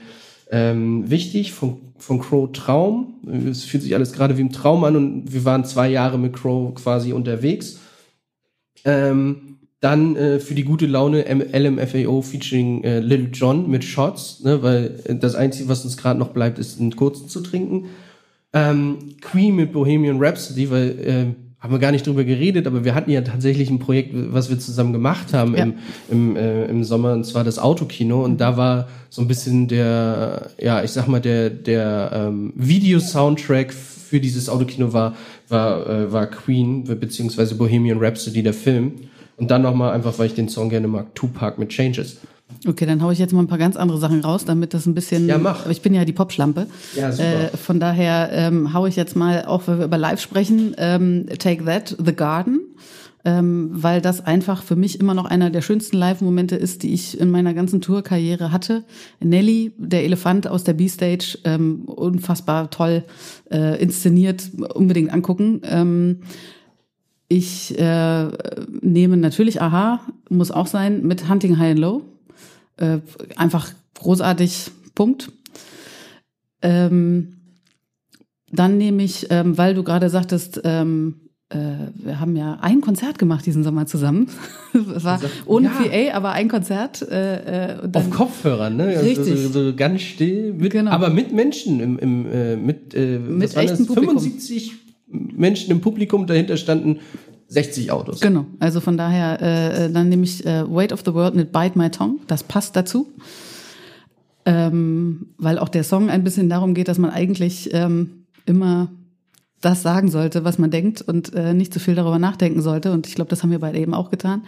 [0.51, 3.15] ähm, wichtig von, von Crow Traum.
[3.49, 6.33] Es fühlt sich alles gerade wie im Traum an und wir waren zwei Jahre mit
[6.33, 7.79] Crow quasi unterwegs.
[8.83, 14.61] Ähm, dann äh, für die gute Laune LMFAO featuring äh, Little John mit Shots, ne,
[14.61, 17.89] weil das Einzige, was uns gerade noch bleibt, ist einen kurzen zu trinken.
[18.51, 21.25] Ähm, Queen mit Bohemian Rhapsody, weil äh,
[21.63, 24.59] haben wir gar nicht drüber geredet, aber wir hatten ja tatsächlich ein Projekt, was wir
[24.59, 25.63] zusammen gemacht haben ja.
[25.63, 25.75] im,
[26.11, 28.21] im, äh, im Sommer, und zwar das Autokino.
[28.21, 33.71] Und da war so ein bisschen der, ja, ich sag mal, der, der ähm, Video-Soundtrack
[33.73, 35.15] für dieses Autokino war,
[35.47, 38.95] war, äh, war Queen, beziehungsweise Bohemian Rhapsody, der Film.
[39.37, 42.17] Und dann nochmal einfach, weil ich den Song gerne mag, Tupac mit Changes.
[42.65, 44.93] Okay, dann haue ich jetzt mal ein paar ganz andere Sachen raus, damit das ein
[44.93, 45.27] bisschen.
[45.27, 45.67] Ja, mach.
[45.67, 46.67] Ich bin ja die Popschlampe.
[46.95, 47.53] Ja, super.
[47.53, 51.25] Äh, von daher ähm, haue ich jetzt mal, auch wenn wir über Live sprechen, ähm,
[51.39, 52.61] Take That, The Garden.
[53.25, 57.17] Ähm, weil das einfach für mich immer noch einer der schönsten Live-Momente ist, die ich
[57.17, 58.83] in meiner ganzen Tourkarriere hatte.
[59.21, 63.05] Nelly, der Elefant aus der B-Stage, ähm, unfassbar toll
[63.49, 65.61] äh, inszeniert, unbedingt angucken.
[65.63, 66.17] Ähm,
[67.29, 68.27] ich äh,
[68.81, 72.01] nehme natürlich Aha, muss auch sein, mit Hunting High and Low
[72.77, 72.99] äh,
[73.35, 75.31] einfach großartig, Punkt.
[76.61, 77.37] Ähm,
[78.51, 81.15] dann nehme ich, ähm, weil du gerade sagtest, ähm,
[81.49, 81.55] äh,
[81.95, 84.27] wir haben ja ein Konzert gemacht diesen Sommer zusammen.
[84.95, 86.11] Es war ohne ja.
[86.11, 87.01] PA, aber ein Konzert.
[87.03, 88.85] Äh, äh Auf Kopfhörern, ne?
[88.85, 89.39] Also Richtig.
[89.39, 90.91] So, so, ganz still, mit, genau.
[90.91, 94.19] aber mit Menschen, im, im, äh, mit, äh, mit echten Publikum.
[94.19, 94.73] 75
[95.07, 96.99] Menschen im Publikum, dahinter standen
[97.47, 98.19] 60 Autos.
[98.19, 101.77] Genau, also von daher, äh, dann nehme ich äh, Weight of the World mit Bite
[101.77, 103.07] My Tongue, das passt dazu.
[104.45, 108.91] Ähm, weil auch der Song ein bisschen darum geht, dass man eigentlich ähm, immer
[109.61, 112.91] das sagen sollte, was man denkt und äh, nicht zu viel darüber nachdenken sollte.
[112.91, 114.43] Und ich glaube, das haben wir beide eben auch getan.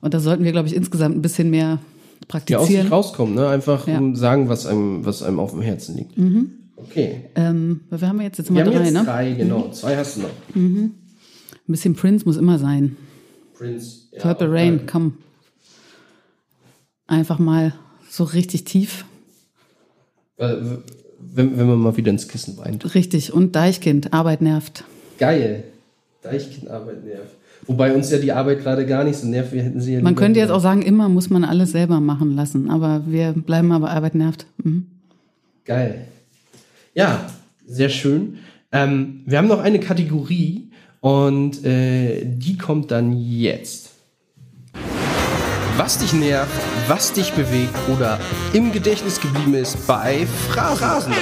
[0.00, 1.78] Und da sollten wir, glaube ich, insgesamt ein bisschen mehr
[2.28, 2.68] praktizieren.
[2.68, 3.48] Ja, aus sich rauskommen, ne?
[3.48, 4.00] Einfach ja.
[4.14, 6.16] sagen, was einem, was einem auf dem Herzen liegt.
[6.16, 6.50] Mhm.
[6.76, 7.24] Okay.
[7.34, 9.04] Ähm, wir haben jetzt, jetzt mal wir drei, jetzt ne?
[9.04, 9.66] Drei, genau.
[9.66, 9.72] Mhm.
[9.72, 10.30] Zwei hast du noch.
[10.54, 10.92] Mhm.
[11.68, 12.96] Ein bisschen Prince muss immer sein.
[13.54, 14.08] Prince.
[14.12, 14.86] Ja, Purple Rain, geil.
[14.90, 15.18] komm.
[17.06, 17.74] Einfach mal
[18.08, 19.04] so richtig tief.
[20.36, 20.82] Wenn,
[21.58, 22.94] wenn man mal wieder ins Kissen weint.
[22.94, 23.32] Richtig.
[23.32, 24.84] Und Deichkind, Arbeit nervt.
[25.18, 25.64] Geil.
[26.22, 27.36] Deichkind, Arbeit nervt.
[27.66, 29.52] Wobei uns ja die Arbeit gerade gar nicht so nervt.
[29.52, 32.34] Wir hätten sie ja Man könnte jetzt auch sagen, immer muss man alles selber machen
[32.34, 32.70] lassen.
[32.70, 34.46] Aber wir bleiben aber Arbeit nervt.
[34.62, 34.86] Mhm.
[35.64, 36.06] Geil.
[36.94, 37.30] Ja,
[37.66, 38.38] sehr schön.
[38.72, 40.70] Ähm, wir haben noch eine Kategorie,
[41.02, 43.90] und äh, die kommt dann jetzt.
[45.76, 46.52] Was dich nervt,
[46.86, 48.20] was dich bewegt oder
[48.52, 51.18] im Gedächtnis geblieben ist bei Phrasendrescher.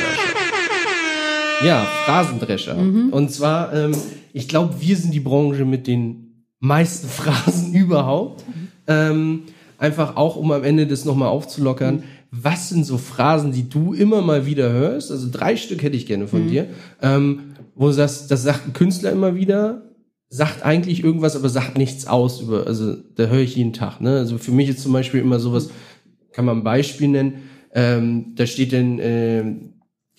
[1.64, 2.74] Ja, Phrasendrescher.
[2.74, 3.08] Mhm.
[3.10, 3.96] Und zwar, ähm,
[4.34, 8.46] ich glaube, wir sind die Branche mit den meisten Phrasen überhaupt.
[8.46, 8.68] Mhm.
[8.86, 9.42] Ähm,
[9.78, 11.96] einfach auch, um am Ende das nochmal aufzulockern.
[11.96, 12.02] Mhm.
[12.30, 15.10] Was sind so Phrasen, die du immer mal wieder hörst?
[15.10, 16.48] Also drei Stück hätte ich gerne von mhm.
[16.48, 16.66] dir.
[17.02, 19.90] Ähm, wo du sagst, das sagt ein Künstler immer wieder,
[20.28, 24.00] sagt eigentlich irgendwas, aber sagt nichts aus über, also da höre ich jeden Tag.
[24.00, 24.18] Ne?
[24.18, 25.70] Also für mich ist zum Beispiel immer sowas,
[26.32, 27.42] kann man ein Beispiel nennen,
[27.74, 29.44] ähm, da steht denn, äh,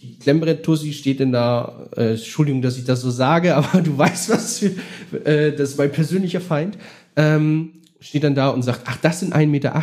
[0.02, 4.30] die Klemmbrett-Tussi steht denn da, äh, Entschuldigung, dass ich das so sage, aber du weißt
[4.30, 6.78] was, für, äh, das ist mein persönlicher Feind,
[7.16, 9.76] ähm, steht dann da und sagt, ach, das sind 1,80 Meter.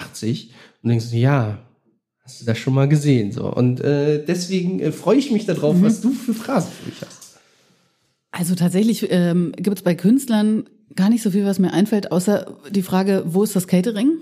[0.83, 1.59] Und denkst du, ja,
[2.29, 3.33] hast du das schon mal gesehen?
[3.33, 3.51] So.
[3.51, 5.85] Und äh, deswegen äh, freue ich mich darauf, mhm.
[5.85, 7.39] was du für Phrasen für mich hast.
[8.31, 12.59] Also tatsächlich ähm, gibt es bei Künstlern gar nicht so viel, was mir einfällt, außer
[12.71, 14.19] die Frage, wo ist das Catering?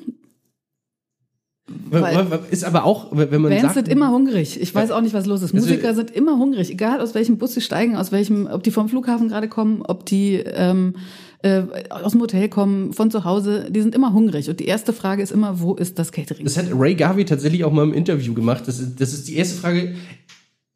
[1.90, 4.60] Weil ist aber auch, wenn man Bands sagt, sind immer hungrig.
[4.60, 5.52] Ich weiß auch nicht, was los ist.
[5.52, 8.70] Also Musiker sind immer hungrig, egal aus welchem Bus sie steigen, aus welchem, ob die
[8.70, 10.94] vom Flughafen gerade kommen, ob die ähm,
[11.42, 13.68] äh, aus dem Hotel kommen, von zu Hause.
[13.70, 14.48] Die sind immer hungrig.
[14.48, 16.44] Und die erste Frage ist immer, wo ist das Catering?
[16.44, 18.64] Das hat Ray Garvey tatsächlich auch mal im Interview gemacht.
[18.66, 19.94] Das ist, das ist die erste Frage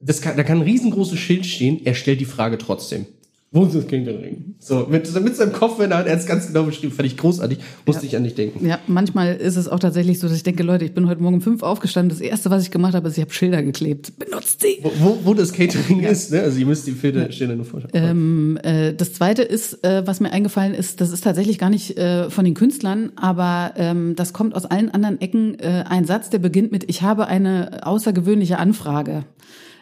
[0.01, 3.07] das kann, da kann ein riesengroßes Schild stehen, er stellt die Frage trotzdem.
[3.53, 4.55] Wo ist das Catering?
[4.61, 7.59] So, mit, mit seinem Kopf Hand, er hat es ganz genau beschrieben, fand ich großartig,
[7.85, 8.09] musste Ja.
[8.09, 8.65] ich an dich denken.
[8.65, 11.35] Ja, manchmal ist es auch tatsächlich so, dass ich denke, Leute, ich bin heute Morgen
[11.37, 12.11] um fünf aufgestanden.
[12.17, 14.13] Das erste, was ich gemacht habe, ist, ich habe Schilder geklebt.
[14.21, 14.79] Benutzt sie!
[14.83, 16.43] Wo, wo, wo das Catering ist, ne?
[16.43, 17.93] Also ihr müsst die Filter Stelle nur vorstellen.
[17.93, 21.99] Ähm, äh, das zweite ist, äh, was mir eingefallen ist, das ist tatsächlich gar nicht
[21.99, 25.59] äh, von den Künstlern, aber ähm, das kommt aus allen anderen Ecken.
[25.59, 29.25] Äh, ein Satz, der beginnt mit, ich habe eine außergewöhnliche Anfrage.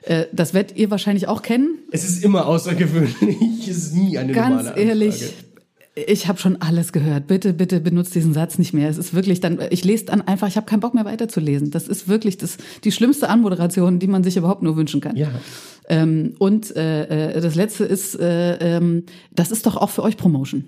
[0.03, 1.79] Äh, das werdet ihr wahrscheinlich auch kennen.
[1.91, 4.89] Es ist immer außergewöhnlich, es ist nie eine Ganz normale Anfrage.
[4.89, 5.35] ehrlich,
[6.07, 7.27] ich habe schon alles gehört.
[7.27, 8.89] Bitte, bitte benutzt diesen Satz nicht mehr.
[8.89, 11.71] Es ist wirklich dann, ich lese dann einfach, ich habe keinen Bock mehr weiterzulesen.
[11.71, 15.17] Das ist wirklich das, die schlimmste Anmoderation, die man sich überhaupt nur wünschen kann.
[15.17, 15.29] Ja.
[15.89, 20.17] Ähm, und äh, äh, das letzte ist, äh, ähm, das ist doch auch für euch
[20.17, 20.65] Promotion.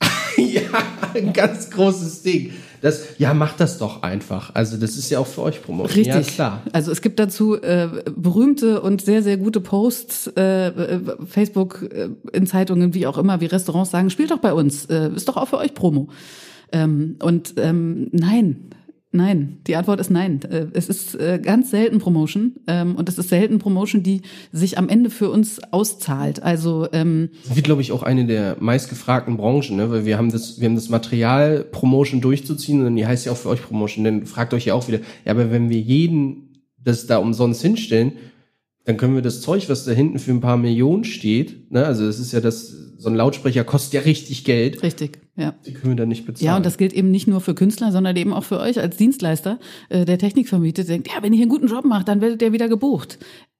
[0.36, 0.62] ja,
[1.14, 2.52] ein ganz großes Ding.
[2.80, 4.54] Das, ja, macht das doch einfach.
[4.54, 6.04] Also das ist ja auch für euch Promotion.
[6.04, 6.28] Richtig.
[6.28, 6.62] Ja, klar.
[6.72, 12.10] Also es gibt dazu äh, berühmte und sehr, sehr gute Posts, äh, äh, Facebook, äh,
[12.32, 15.36] in Zeitungen, wie auch immer, wie Restaurants sagen, spielt doch bei uns, äh, ist doch
[15.36, 16.08] auch für euch Promo.
[16.72, 18.70] Ähm, und ähm, nein,
[19.12, 20.40] nein, die Antwort ist nein.
[20.42, 24.78] Äh, es ist äh, ganz selten Promotion ähm, und es ist selten Promotion, die sich
[24.78, 26.42] am Ende für uns auszahlt.
[26.42, 29.90] Also ähm, wird, glaube ich, auch eine der meistgefragten Branchen, ne?
[29.90, 33.36] weil wir haben das, wir haben das Material Promotion durchzuziehen und die heißt ja auch
[33.36, 34.04] für euch Promotion.
[34.04, 38.12] Denn fragt euch ja auch wieder, ja, aber wenn wir jeden das da umsonst hinstellen,
[38.86, 41.84] dann können wir das Zeug, was da hinten für ein paar Millionen steht, ne?
[41.84, 42.68] also das ist ja das,
[42.98, 45.54] so ein Lautsprecher kostet ja richtig Geld, richtig, ja.
[45.66, 46.46] die können wir dann nicht bezahlen.
[46.46, 48.96] Ja, und das gilt eben nicht nur für Künstler, sondern eben auch für euch als
[48.96, 49.58] Dienstleister,
[49.88, 52.52] äh, der Technik vermietet, denkt, ja, wenn ihr einen guten Job macht, dann werdet ihr
[52.52, 53.18] wieder gebucht.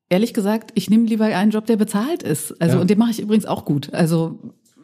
[0.09, 2.61] Ehrlich gesagt, ich nehme lieber einen Job, der bezahlt ist.
[2.63, 2.81] Also, Ja.
[2.81, 3.93] und den mache ich übrigens auch gut.
[3.93, 4.39] Also,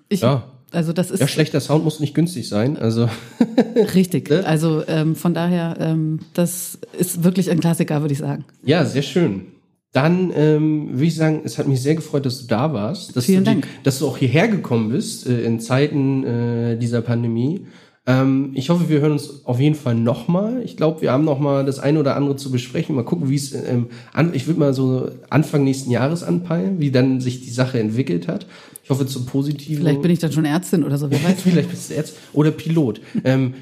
[0.09, 0.51] ich, Ja.
[0.73, 3.09] also das ist ja, schlechter Sound muss nicht günstig sein, also
[3.95, 4.29] richtig.
[4.29, 4.45] Ne?
[4.45, 8.45] Also, ähm, von daher, ähm, das ist wirklich ein Klassiker, würde ich sagen.
[8.65, 9.47] Ja, sehr schön.
[9.93, 13.27] Dann ähm, würde ich sagen, es hat mich sehr gefreut, dass du da warst, dass,
[13.27, 13.69] Vielen du, die- Dank.
[13.85, 17.67] dass du auch hierher gekommen bist äh, in Zeiten äh, dieser Pandemie.
[18.07, 20.63] Ähm, ich hoffe, wir hören uns auf jeden Fall nochmal.
[20.65, 22.97] Ich glaube, wir haben noch mal das eine oder andere zu besprechen.
[22.97, 26.91] Mal gucken, wie es ähm, an, ich würde mal so Anfang nächsten Jahres anpeilen, wie
[26.91, 28.47] dann sich die Sache entwickelt hat.
[28.83, 29.83] Ich hoffe zum Positiven.
[29.85, 31.43] Vielleicht bin ich dann schon Ärztin oder so, wer weiß.
[31.43, 33.01] Vielleicht bist du Arzt oder Pilot.
[33.25, 33.55] ähm,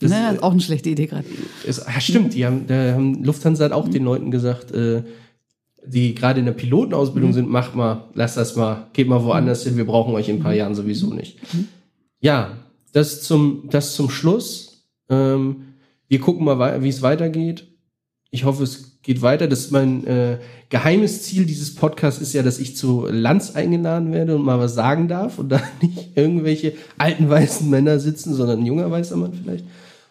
[0.00, 1.24] das, naja, ist auch eine schlechte Idee gerade.
[1.66, 5.02] ja, stimmt, die haben, da haben Lufthansa hat auch den Leuten gesagt, äh,
[5.86, 9.76] die gerade in der Pilotenausbildung sind, macht mal, lasst das mal, geht mal woanders hin,
[9.76, 11.38] wir brauchen euch in ein paar Jahren sowieso nicht.
[12.20, 12.58] Ja,
[12.92, 14.86] das zum, das zum Schluss.
[15.08, 15.74] Ähm,
[16.08, 17.68] wir gucken mal, wie es weitergeht.
[18.30, 19.46] Ich hoffe, es geht weiter.
[19.46, 24.12] Das ist mein äh, geheimes Ziel dieses Podcasts ist ja, dass ich zu Lanz eingeladen
[24.12, 28.60] werde und mal was sagen darf und da nicht irgendwelche alten weißen Männer sitzen, sondern
[28.60, 29.64] ein junger weißer Mann vielleicht.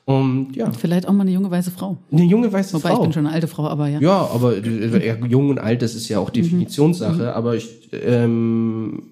[0.08, 1.98] Und ja, Vielleicht auch mal eine junge weiße Frau.
[2.14, 2.96] eine junge weiße Wobei Frau.
[2.96, 4.00] ich bin schon eine alte Frau, aber ja.
[4.00, 7.36] Ja, aber äh, jung und alt, das ist ja auch Definitionssache.
[7.36, 9.04] Aber ich, ähm,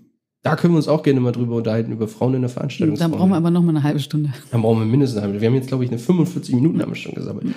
[0.42, 2.96] da können wir uns auch gerne mal drüber unterhalten, über Frauen in der Veranstaltung.
[2.96, 4.32] Dann brauchen wir aber noch mal eine halbe Stunde.
[4.52, 5.42] Dann brauchen wir mindestens eine halbe.
[5.42, 7.48] Wir haben jetzt, glaube ich, eine 45 Minuten haben wir schon gesammelt.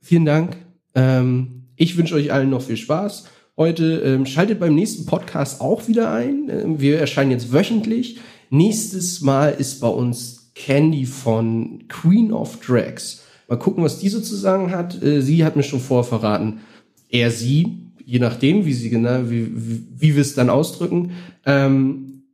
[0.00, 0.56] Vielen Dank.
[0.94, 3.26] Ähm, ich wünsche euch allen noch viel Spaß.
[3.58, 6.48] Heute ähm, schaltet beim nächsten Podcast auch wieder ein.
[6.48, 8.18] Ähm, wir erscheinen jetzt wöchentlich.
[8.48, 13.22] Nächstes Mal ist bei uns Candy von Queen of Drags.
[13.48, 15.02] Mal gucken, was die so zu sagen hat.
[15.02, 16.60] Äh, sie hat mir schon vorher verraten,
[17.08, 21.12] er sie, je nachdem, wie sie genau, wie, wie, wie wir es dann ausdrücken,
[21.46, 22.24] ähm,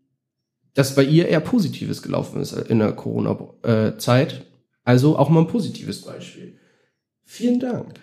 [0.74, 4.44] dass bei ihr eher Positives gelaufen ist in der Corona-Zeit.
[4.84, 6.58] Also auch mal ein positives Beispiel.
[7.24, 7.94] Vielen Dank.